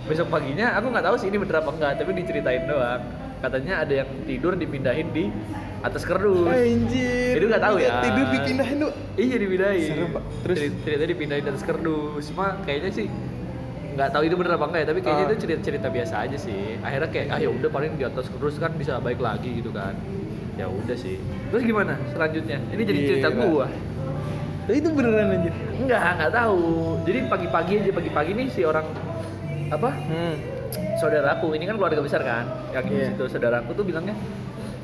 besok 0.06 0.30
paginya 0.30 0.78
aku 0.78 0.94
nggak 0.94 1.02
tahu 1.02 1.16
sih 1.18 1.34
ini 1.34 1.42
bener 1.42 1.58
apa 1.58 1.74
enggak 1.74 1.98
tapi 1.98 2.14
diceritain 2.14 2.70
doang 2.70 3.02
katanya 3.38 3.74
ada 3.82 3.94
yang 3.96 4.10
tidur 4.24 4.54
dipindahin 4.54 5.08
di 5.10 5.28
atas 5.80 6.02
kerdus 6.02 6.48
anjir 6.48 7.36
Itu 7.36 7.46
nggak 7.46 7.62
tahu 7.62 7.76
ya. 7.78 7.92
tidur 8.02 8.26
dipindahin 8.32 8.78
tuh 8.80 8.92
iya 9.16 9.36
dipindahin 9.38 9.86
Serem, 9.86 10.10
Pak. 10.12 10.24
Terus? 10.42 10.58
Ceritanya 10.82 11.08
dipindahin 11.08 11.44
di 11.44 11.52
atas 11.52 11.64
kerdus 11.64 12.24
cuma 12.28 12.46
kayaknya 12.62 12.92
sih 12.92 13.08
nggak 13.96 14.10
tahu 14.12 14.24
itu 14.24 14.36
bener 14.36 14.52
apa 14.54 14.66
enggak 14.66 14.82
ya 14.82 14.88
tapi 14.88 15.00
kayaknya 15.00 15.24
Ah. 15.24 15.30
itu 15.30 15.36
cerita 15.40 15.62
cerita 15.64 15.88
biasa 15.88 16.16
aja 16.22 16.38
sih 16.38 16.60
akhirnya 16.78 17.10
kayak 17.10 17.28
ah 17.30 17.40
ya 17.40 17.48
udah 17.48 17.70
paling 17.70 17.96
di 17.96 18.04
atas 18.04 18.28
kerdus 18.28 18.56
kan 18.58 18.76
bisa 18.76 19.00
baik 19.00 19.20
lagi 19.20 19.56
gitu 19.56 19.72
kan 19.72 19.96
ya 20.56 20.68
udah 20.68 20.96
sih 20.96 21.16
terus 21.48 21.64
gimana 21.64 21.96
selanjutnya 22.10 22.60
ini 22.70 22.82
jadi 22.82 23.00
cerita 23.06 23.30
Gila. 23.30 23.44
gua 23.46 23.68
Tapi 24.66 24.82
itu 24.82 24.90
beneran 24.90 25.30
anjir 25.32 25.54
Enggak, 25.76 26.02
nggak 26.18 26.32
tahu. 26.34 26.64
Jadi 27.06 27.20
pagi-pagi 27.30 27.74
aja 27.78 27.92
pagi-pagi 27.94 28.32
nih 28.34 28.48
si 28.50 28.62
orang 28.64 28.88
apa? 29.68 29.90
hmm. 29.94 30.36
Saudaraku, 30.96 31.54
ini 31.54 31.64
kan 31.64 31.76
keluarga 31.76 32.00
besar 32.00 32.22
kan. 32.22 32.46
Yang 32.72 32.84
di 32.84 32.94
Iya. 32.94 33.06
situ 33.10 33.24
saudaraku 33.28 33.72
tuh 33.72 33.84
bilangnya 33.84 34.16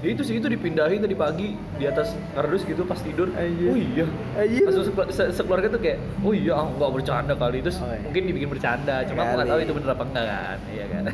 "Ya 0.02 0.10
itu 0.10 0.22
sih 0.22 0.36
itu 0.36 0.48
dipindahin 0.48 0.98
tadi 0.98 1.14
pagi 1.14 1.48
di 1.78 1.86
atas 1.86 2.18
kardus 2.32 2.64
gitu 2.64 2.82
pas 2.84 2.98
tidur. 2.98 3.30
Oh 3.30 3.78
iya. 3.78 4.06
Langsung 4.60 4.82
sekelu- 4.84 5.10
se- 5.10 5.30
sekeluarga 5.32 5.70
tuh 5.70 5.78
kayak, 5.78 5.98
oh 6.20 6.34
iya, 6.34 6.54
ah, 6.56 6.66
nggak 6.68 6.92
bercanda 6.92 7.34
kali. 7.34 7.62
Terus 7.62 7.78
Oh, 7.78 7.88
iya. 7.88 8.02
mungkin 8.02 8.22
dibikin 8.26 8.50
bercanda. 8.50 9.06
Cuma 9.06 9.20
aku 9.24 9.34
nggak 9.36 9.48
tahu 9.48 9.60
itu 9.60 9.74
bener 9.74 9.90
apa 9.92 10.04
enggak 10.04 10.26
kan. 10.26 10.58
Iya 10.68 10.86
kan. 10.88 11.04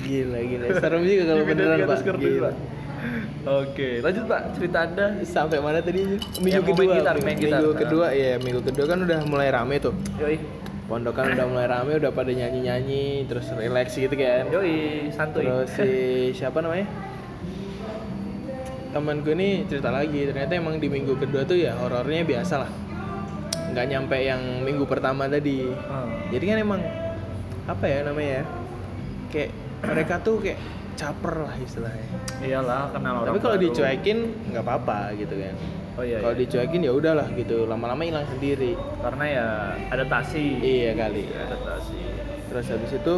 Gila 0.00 0.40
gila 0.40 0.66
serem 0.80 1.02
juga 1.02 1.22
kalau 1.26 1.44
beneran 1.44 1.78
pak 1.84 1.98
kardus, 2.00 2.22
Gila. 2.24 2.42
Pak. 2.44 2.54
Oke, 3.46 4.02
lanjut 4.02 4.24
Pak 4.26 4.40
cerita 4.52 4.78
Anda. 4.82 5.06
Sampai 5.22 5.58
mana 5.58 5.78
tadi? 5.78 6.02
Minggu 6.42 6.58
mau 6.58 6.66
kedua. 6.66 6.76
main 6.76 6.90
gitar, 6.98 7.14
main 7.22 7.36
gitar. 7.36 7.60
Minggu 7.60 7.70
Ah. 7.70 7.78
kedua 7.78 8.06
ya, 8.10 8.32
minggu 8.36 8.60
kedua 8.62 8.84
kan 8.84 8.98
udah 9.00 9.18
mulai 9.24 9.48
rame 9.48 9.76
tuh. 9.78 9.94
Yoi. 10.18 10.36
Pondokan 10.88 11.30
udah 11.30 11.46
mulai 11.46 11.68
rame 11.68 11.92
udah 11.94 12.10
pada 12.10 12.32
nyanyi 12.32 12.60
nyanyi 12.64 13.04
terus 13.28 13.44
relax 13.52 13.92
gitu 13.92 14.10
kan 14.10 14.48
Yoi, 14.48 15.12
santuy. 15.12 15.44
terus 15.44 15.68
si 15.70 15.90
siapa 16.34 16.58
namanya 16.58 16.88
temanku 18.88 19.30
ini 19.30 19.68
cerita 19.68 19.90
lagi 19.90 20.24
ternyata 20.24 20.56
emang 20.56 20.80
di 20.80 20.88
minggu 20.88 21.12
kedua 21.14 21.44
tuh 21.44 21.54
ya 21.54 21.76
horornya 21.76 22.24
biasa 22.24 22.54
lah 22.58 22.70
nggak 23.68 23.86
nyampe 23.86 24.16
yang 24.18 24.40
minggu 24.64 24.88
pertama 24.88 25.28
tadi 25.28 25.68
Hmm. 25.68 26.08
jadi 26.32 26.44
kan 26.46 26.58
emang 26.58 26.80
apa 27.64 27.84
ya 27.84 27.98
namanya 28.00 28.30
ya 28.32 28.44
kayak 29.28 29.50
mereka 29.84 30.14
tuh 30.18 30.40
kayak 30.40 30.56
caper 30.96 31.44
lah 31.44 31.54
istilahnya 31.60 32.06
Iyalah, 32.40 32.90
kenal 32.90 33.14
orang. 33.18 33.28
tapi 33.28 33.38
kalau 33.38 33.56
dicuekin 33.56 34.18
nggak 34.48 34.64
apa-apa 34.64 35.12
gitu 35.14 35.36
kan 35.36 35.54
Oh 35.98 36.04
iya. 36.04 36.22
kalau 36.22 36.30
iya. 36.32 36.40
dicuekin 36.40 36.80
ya 36.80 36.92
udahlah 36.92 37.26
gitu 37.32 37.66
lama-lama 37.66 38.00
hilang 38.00 38.22
sendiri 38.28 38.78
Karena 39.02 39.24
ya 39.26 39.46
adaptasi. 39.90 40.44
iya 40.60 40.94
kali 40.94 41.26
Adaptasi. 41.26 41.98
terus 42.48 42.66
habis 42.68 42.92
itu 42.94 43.14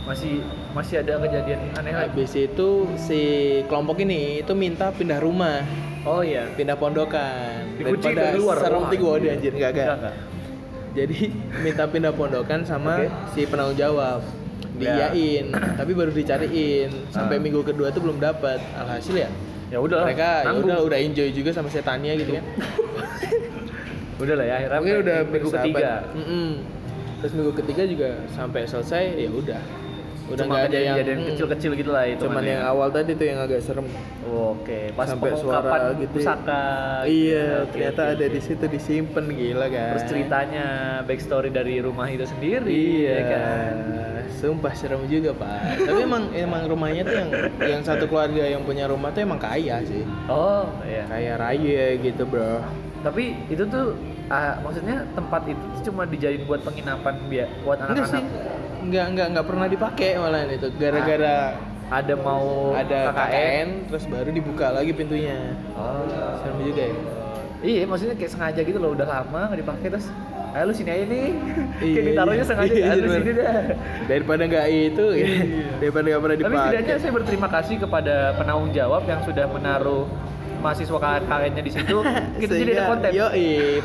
Masih 0.00 0.42
masih 0.70 0.94
ada 0.98 1.18
kejadian 1.18 1.60
aneh 1.74 1.92
lagi. 1.92 2.06
habis 2.08 2.32
itu 2.32 2.68
si 2.96 3.20
kelompok 3.66 4.00
ini 4.00 4.40
itu 4.40 4.52
minta 4.54 4.90
pindah 4.90 5.18
rumah 5.18 5.62
Oh 6.02 6.22
iya. 6.22 6.48
pindah 6.50 6.74
pondokan 6.74 7.76
Dikunci 7.76 8.08
daripada 8.08 8.22
dari 8.24 8.38
luar. 8.38 8.56
serem 8.56 8.82
tiga 8.88 9.06
wadah 9.06 9.18
anjir. 9.28 9.32
anjir 9.34 9.52
enggak 9.52 9.70
Enggak, 9.74 10.14
jadi 10.90 11.18
minta 11.60 11.84
pindah 11.84 12.12
pondokan 12.12 12.60
sama 12.62 12.94
Oke. 12.96 13.06
si 13.28 13.40
penanggung 13.44 13.74
jawab 13.76 14.22
Ya. 14.80 15.12
diiyain 15.12 15.52
tapi 15.76 15.92
baru 15.92 16.08
dicariin 16.08 16.88
sampai 17.10 17.36
Ah. 17.36 17.42
minggu 17.42 17.60
kedua 17.60 17.90
tuh 17.90 18.00
belum 18.00 18.16
dapat 18.16 18.56
alhasil 18.74 19.12
ya 19.14 19.28
Ya 19.70 19.78
udah. 19.78 20.02
mereka 20.02 20.28
ya 20.42 20.52
udah 20.52 20.78
udah 20.82 20.98
enjoy 20.98 21.30
juga 21.30 21.50
sama 21.54 21.70
setannya 21.70 22.18
gitu 22.18 22.34
kan 22.36 22.44
Udah 24.20 24.34
lah 24.36 24.44
ya, 24.44 24.54
akhirnya 24.60 24.78
mungkin 24.84 24.96
udah 25.00 25.18
minggu 25.24 25.48
bersahabat. 25.48 25.72
ketiga. 25.72 25.92
Mm-mm. 26.12 26.48
terus 27.20 27.32
minggu 27.36 27.52
ketiga 27.56 27.82
juga 27.88 28.08
sampai 28.32 28.60
selesai 28.68 29.04
ya 29.16 29.28
udah 29.28 29.60
udah 30.30 30.44
nggak 30.46 30.62
ada 30.62 30.78
yang 30.78 30.94
kejadian 30.94 31.18
mm, 31.18 31.28
kecil-kecil 31.34 31.70
gitu 31.74 31.90
lah 31.90 32.04
itu. 32.06 32.22
cuman 32.22 32.44
yang 32.46 32.62
awal 32.62 32.88
tadi 32.88 33.18
tuh 33.18 33.26
yang 33.26 33.38
agak 33.42 33.58
serem 33.60 33.86
Oke, 34.30 34.94
pas 34.94 35.10
Sampai 35.10 35.34
suara 35.34 35.90
gitu 35.98 36.06
ya. 36.06 36.08
pusaka. 36.14 36.64
gitu 37.02 37.10
iya 37.10 37.42
ya. 37.42 37.66
Ternyata 37.66 38.00
oke, 38.00 38.12
ada 38.14 38.26
di 38.30 38.40
situ 38.40 38.64
disimpan 38.70 39.24
gila 39.26 39.66
kan 39.66 39.90
Terus 39.98 40.06
ceritanya 40.06 40.64
backstory 41.02 41.50
dari 41.50 41.74
rumah 41.82 42.06
itu 42.06 42.24
sendiri, 42.30 42.70
iya 42.70 43.10
ya 43.10 43.22
kan? 43.26 43.74
Sumpah 44.32 44.70
serem 44.70 45.02
juga 45.04 45.30
pak 45.32 45.80
tapi 45.80 46.00
emang 46.00 46.22
emang 46.30 46.62
rumahnya 46.66 47.02
tuh 47.02 47.16
yang 47.16 47.30
yang 47.60 47.82
satu 47.82 48.04
keluarga 48.04 48.42
yang 48.44 48.62
punya 48.62 48.84
rumah 48.84 49.10
tuh 49.10 49.20
emang 49.20 49.36
kaya 49.36 49.82
sih 49.82 50.06
Oh, 50.26 50.70
iya. 50.82 51.04
kaya 51.06 51.32
raya 51.34 51.84
gitu 51.96 52.22
bro 52.24 52.62
Tapi 53.00 53.32
itu 53.46 53.64
tuh 53.64 53.96
ah, 54.26 54.60
maksudnya 54.60 55.02
tempat 55.10 55.42
itu 55.46 55.64
tuh 55.74 55.88
cuma 55.88 56.04
dijadiin 56.04 56.44
buat 56.44 56.60
penginapan 56.60 57.14
biar 57.26 57.48
buat 57.60 57.80
enggak 57.80 58.06
sih 58.06 58.20
anak-anak. 58.20 58.80
enggak 58.80 59.04
enggak 59.06 59.26
enggak 59.26 59.46
pernah 59.46 59.66
dipakai 59.66 60.10
malah 60.16 60.40
itu 60.46 60.68
gara-gara 60.74 61.36
Ada 61.90 62.14
mau 62.14 62.70
ada 62.72 62.98
KKN. 63.02 63.16
KKN 63.16 63.68
terus 63.88 64.04
baru 64.06 64.30
dibuka 64.30 64.66
lagi 64.70 64.92
pintunya 64.92 65.58
Oh. 65.72 66.06
serem 66.38 66.60
juga 66.62 66.82
ya 66.84 66.96
Iya, 67.60 67.84
maksudnya 67.84 68.16
kayak 68.16 68.32
sengaja 68.32 68.60
gitu 68.62 68.78
loh, 68.78 68.96
udah 68.96 69.04
lama 69.04 69.52
nggak 69.52 69.60
dipakai 69.60 69.86
terus 69.90 70.08
Ayo 70.50 70.64
lu 70.64 70.74
sini 70.74 70.90
aja 70.90 71.04
nih. 71.06 71.26
Iya, 71.80 71.92
kayak 71.94 72.06
ditaruhnya 72.06 72.36
iya. 72.36 72.44
sengaja 72.44 72.72
Iya, 72.72 72.84
"Ah, 72.84 72.92
lu 72.92 73.00
bener. 73.02 73.16
sini 73.16 73.32
dah. 73.32 73.54
daripada 74.04 74.42
nggak 74.44 74.66
itu 74.68 75.04
Iya. 75.10 75.26
daripada 75.78 76.04
nggak 76.06 76.20
pernah 76.20 76.36
Tapi 76.36 76.42
dipakai 76.44 76.60
setidaknya 76.66 76.96
saya 76.98 77.12
berterima 77.12 77.48
kasih 77.48 77.76
kepada 77.78 78.14
penanggung 78.34 78.70
jawab 78.70 79.02
yang 79.04 79.20
sudah 79.22 79.46
menaruh 79.46 80.04
mahasiswa 80.58 80.98
KKN-nya 80.98 81.62
di 81.62 81.72
situ. 81.72 81.96
Kita 82.42 82.52
jadi 82.52 82.72
ada 82.74 82.84
konten. 82.86 83.10
yo 83.10 83.26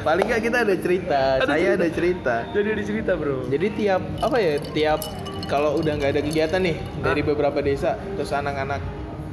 paling 0.01 0.25
nggak 0.27 0.41
kita 0.43 0.57
ada 0.61 0.75
cerita 0.75 1.21
Ada 1.37 1.45
saya 1.45 1.55
cerita. 1.61 1.77
ada 1.77 1.87
cerita 1.89 2.35
Jadi 2.51 2.67
ada 2.69 2.83
cerita, 2.83 3.11
Bro. 3.15 3.37
jadi 3.47 3.67
tiap 3.71 4.01
apa 4.19 4.37
ya 4.37 4.53
tiap 4.73 4.99
kalau 5.45 5.77
udah 5.77 5.93
nggak 5.95 6.11
ada 6.11 6.21
kegiatan 6.21 6.59
nih 6.59 6.75
dari 6.99 7.21
Hah? 7.21 7.27
beberapa 7.29 7.59
desa 7.61 7.95
terus 8.17 8.33
anak-anak 8.33 8.81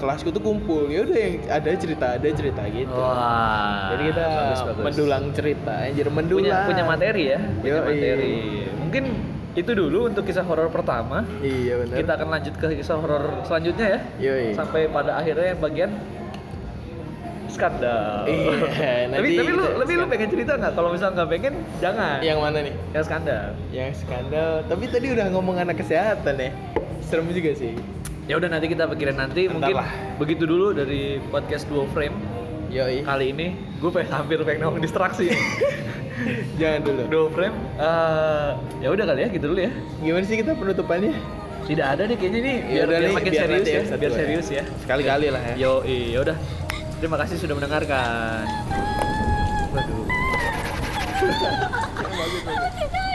kelasku 0.00 0.28
tuh 0.34 0.42
kumpul 0.42 0.88
ya 0.88 1.04
udah 1.04 1.18
yang 1.18 1.34
ada 1.46 1.70
cerita 1.76 2.06
ada 2.16 2.28
cerita 2.32 2.62
gitu 2.70 2.92
Wah. 2.92 3.92
jadi 3.94 4.02
kita 4.12 4.24
bagus, 4.26 4.60
bagus. 4.64 4.82
mendulang 4.84 5.24
cerita 5.36 5.72
anjir 5.84 6.06
punya 6.08 6.16
mendulang 6.16 6.62
punya 6.66 6.84
materi 6.84 7.22
ya, 7.32 7.38
punya 7.60 7.72
Yoi. 7.72 7.86
materi. 7.86 8.36
Mungkin 8.82 9.04
itu 9.52 9.70
dulu 9.76 9.98
untuk 10.08 10.24
kisah 10.24 10.44
horor 10.48 10.72
pertama. 10.72 11.28
iya 11.44 11.76
benar 11.76 11.96
Kita 12.00 12.12
akan 12.16 12.28
lanjut 12.32 12.54
ke 12.56 12.66
kisah 12.80 12.96
horor 12.96 13.24
selanjutnya 13.44 13.86
ya. 13.86 14.00
Yoi. 14.16 14.56
Sampai 14.56 14.88
pada 14.88 15.20
akhirnya 15.20 15.46
yang 15.52 15.60
bagian 15.60 15.90
skandal. 17.52 18.24
Iya, 18.24 19.12
tapi 19.12 19.28
nanti 19.28 19.36
tapi 19.36 19.50
lu 19.52 19.64
kita 19.68 19.78
lebih 19.84 19.94
lu 20.00 20.04
pengen 20.08 20.28
cerita 20.32 20.52
nggak? 20.56 20.72
Kalau 20.72 20.88
misalnya 20.88 21.14
nggak 21.20 21.30
pengen, 21.36 21.54
jangan. 21.84 22.16
yang 22.24 22.38
mana 22.40 22.58
nih 22.64 22.74
yang 22.96 23.04
skandal. 23.04 23.46
yang 23.68 23.90
skandal 23.92 24.52
tapi 24.64 24.84
tadi 24.88 25.06
udah 25.12 25.26
ngomong 25.36 25.56
anak 25.60 25.76
kesehatan 25.76 26.34
ya 26.40 26.50
serem 27.12 27.28
juga 27.28 27.52
sih 27.52 27.76
Ya 28.22 28.38
udah 28.38 28.48
nanti 28.48 28.64
kita 28.66 28.86
pikirin 28.86 29.18
nanti. 29.18 29.44
Bentar 29.44 29.58
Mungkin 29.58 29.74
lah. 29.76 29.90
begitu 30.14 30.46
dulu 30.46 30.70
dari 30.70 31.18
podcast 31.26 31.66
Duo 31.66 31.90
Frame 31.90 32.14
yoi 32.70 33.02
kali 33.02 33.34
ini. 33.34 33.46
Gue 33.76 33.90
pengen 33.90 34.14
hampir 34.14 34.38
pengen 34.40 34.62
ngomong 34.64 34.78
distraksi. 34.78 35.26
jangan 36.62 36.80
dulu 36.80 37.02
Duo 37.10 37.26
Frame. 37.28 37.52
eh, 37.76 38.50
ya 38.78 38.88
udah 38.88 39.04
kali 39.04 39.20
ya 39.20 39.28
gitu 39.28 39.44
dulu 39.44 39.60
ya. 39.60 39.74
gimana 39.98 40.22
sih 40.22 40.38
kita 40.38 40.54
penutupannya 40.54 41.18
Tidak 41.62 41.82
ada 41.84 42.02
deh 42.06 42.14
kayaknya 42.14 42.40
nih. 42.40 42.56
Ya 42.62 42.62
Biar, 42.62 42.86
udah 42.86 42.94
biar 42.94 43.02
nih, 43.02 43.12
makin 43.12 43.32
biar 43.34 43.42
serius 43.44 43.66
ya. 43.66 43.74
episode 43.76 43.98
Biar 43.98 44.06
dua 44.06 44.14
ya. 44.14 44.20
serius 44.22 44.46
ya. 44.48 44.62
sekali-kali 44.80 45.26
lah 45.28 45.42
ya 45.42 45.54
Yo, 45.58 45.72
iya 45.82 46.18
udah. 46.22 46.36
Terima 47.02 47.16
kasih 47.18 47.36
sudah 47.36 47.54
mendengarkan. 47.58 48.42
Waduh. 49.68 50.06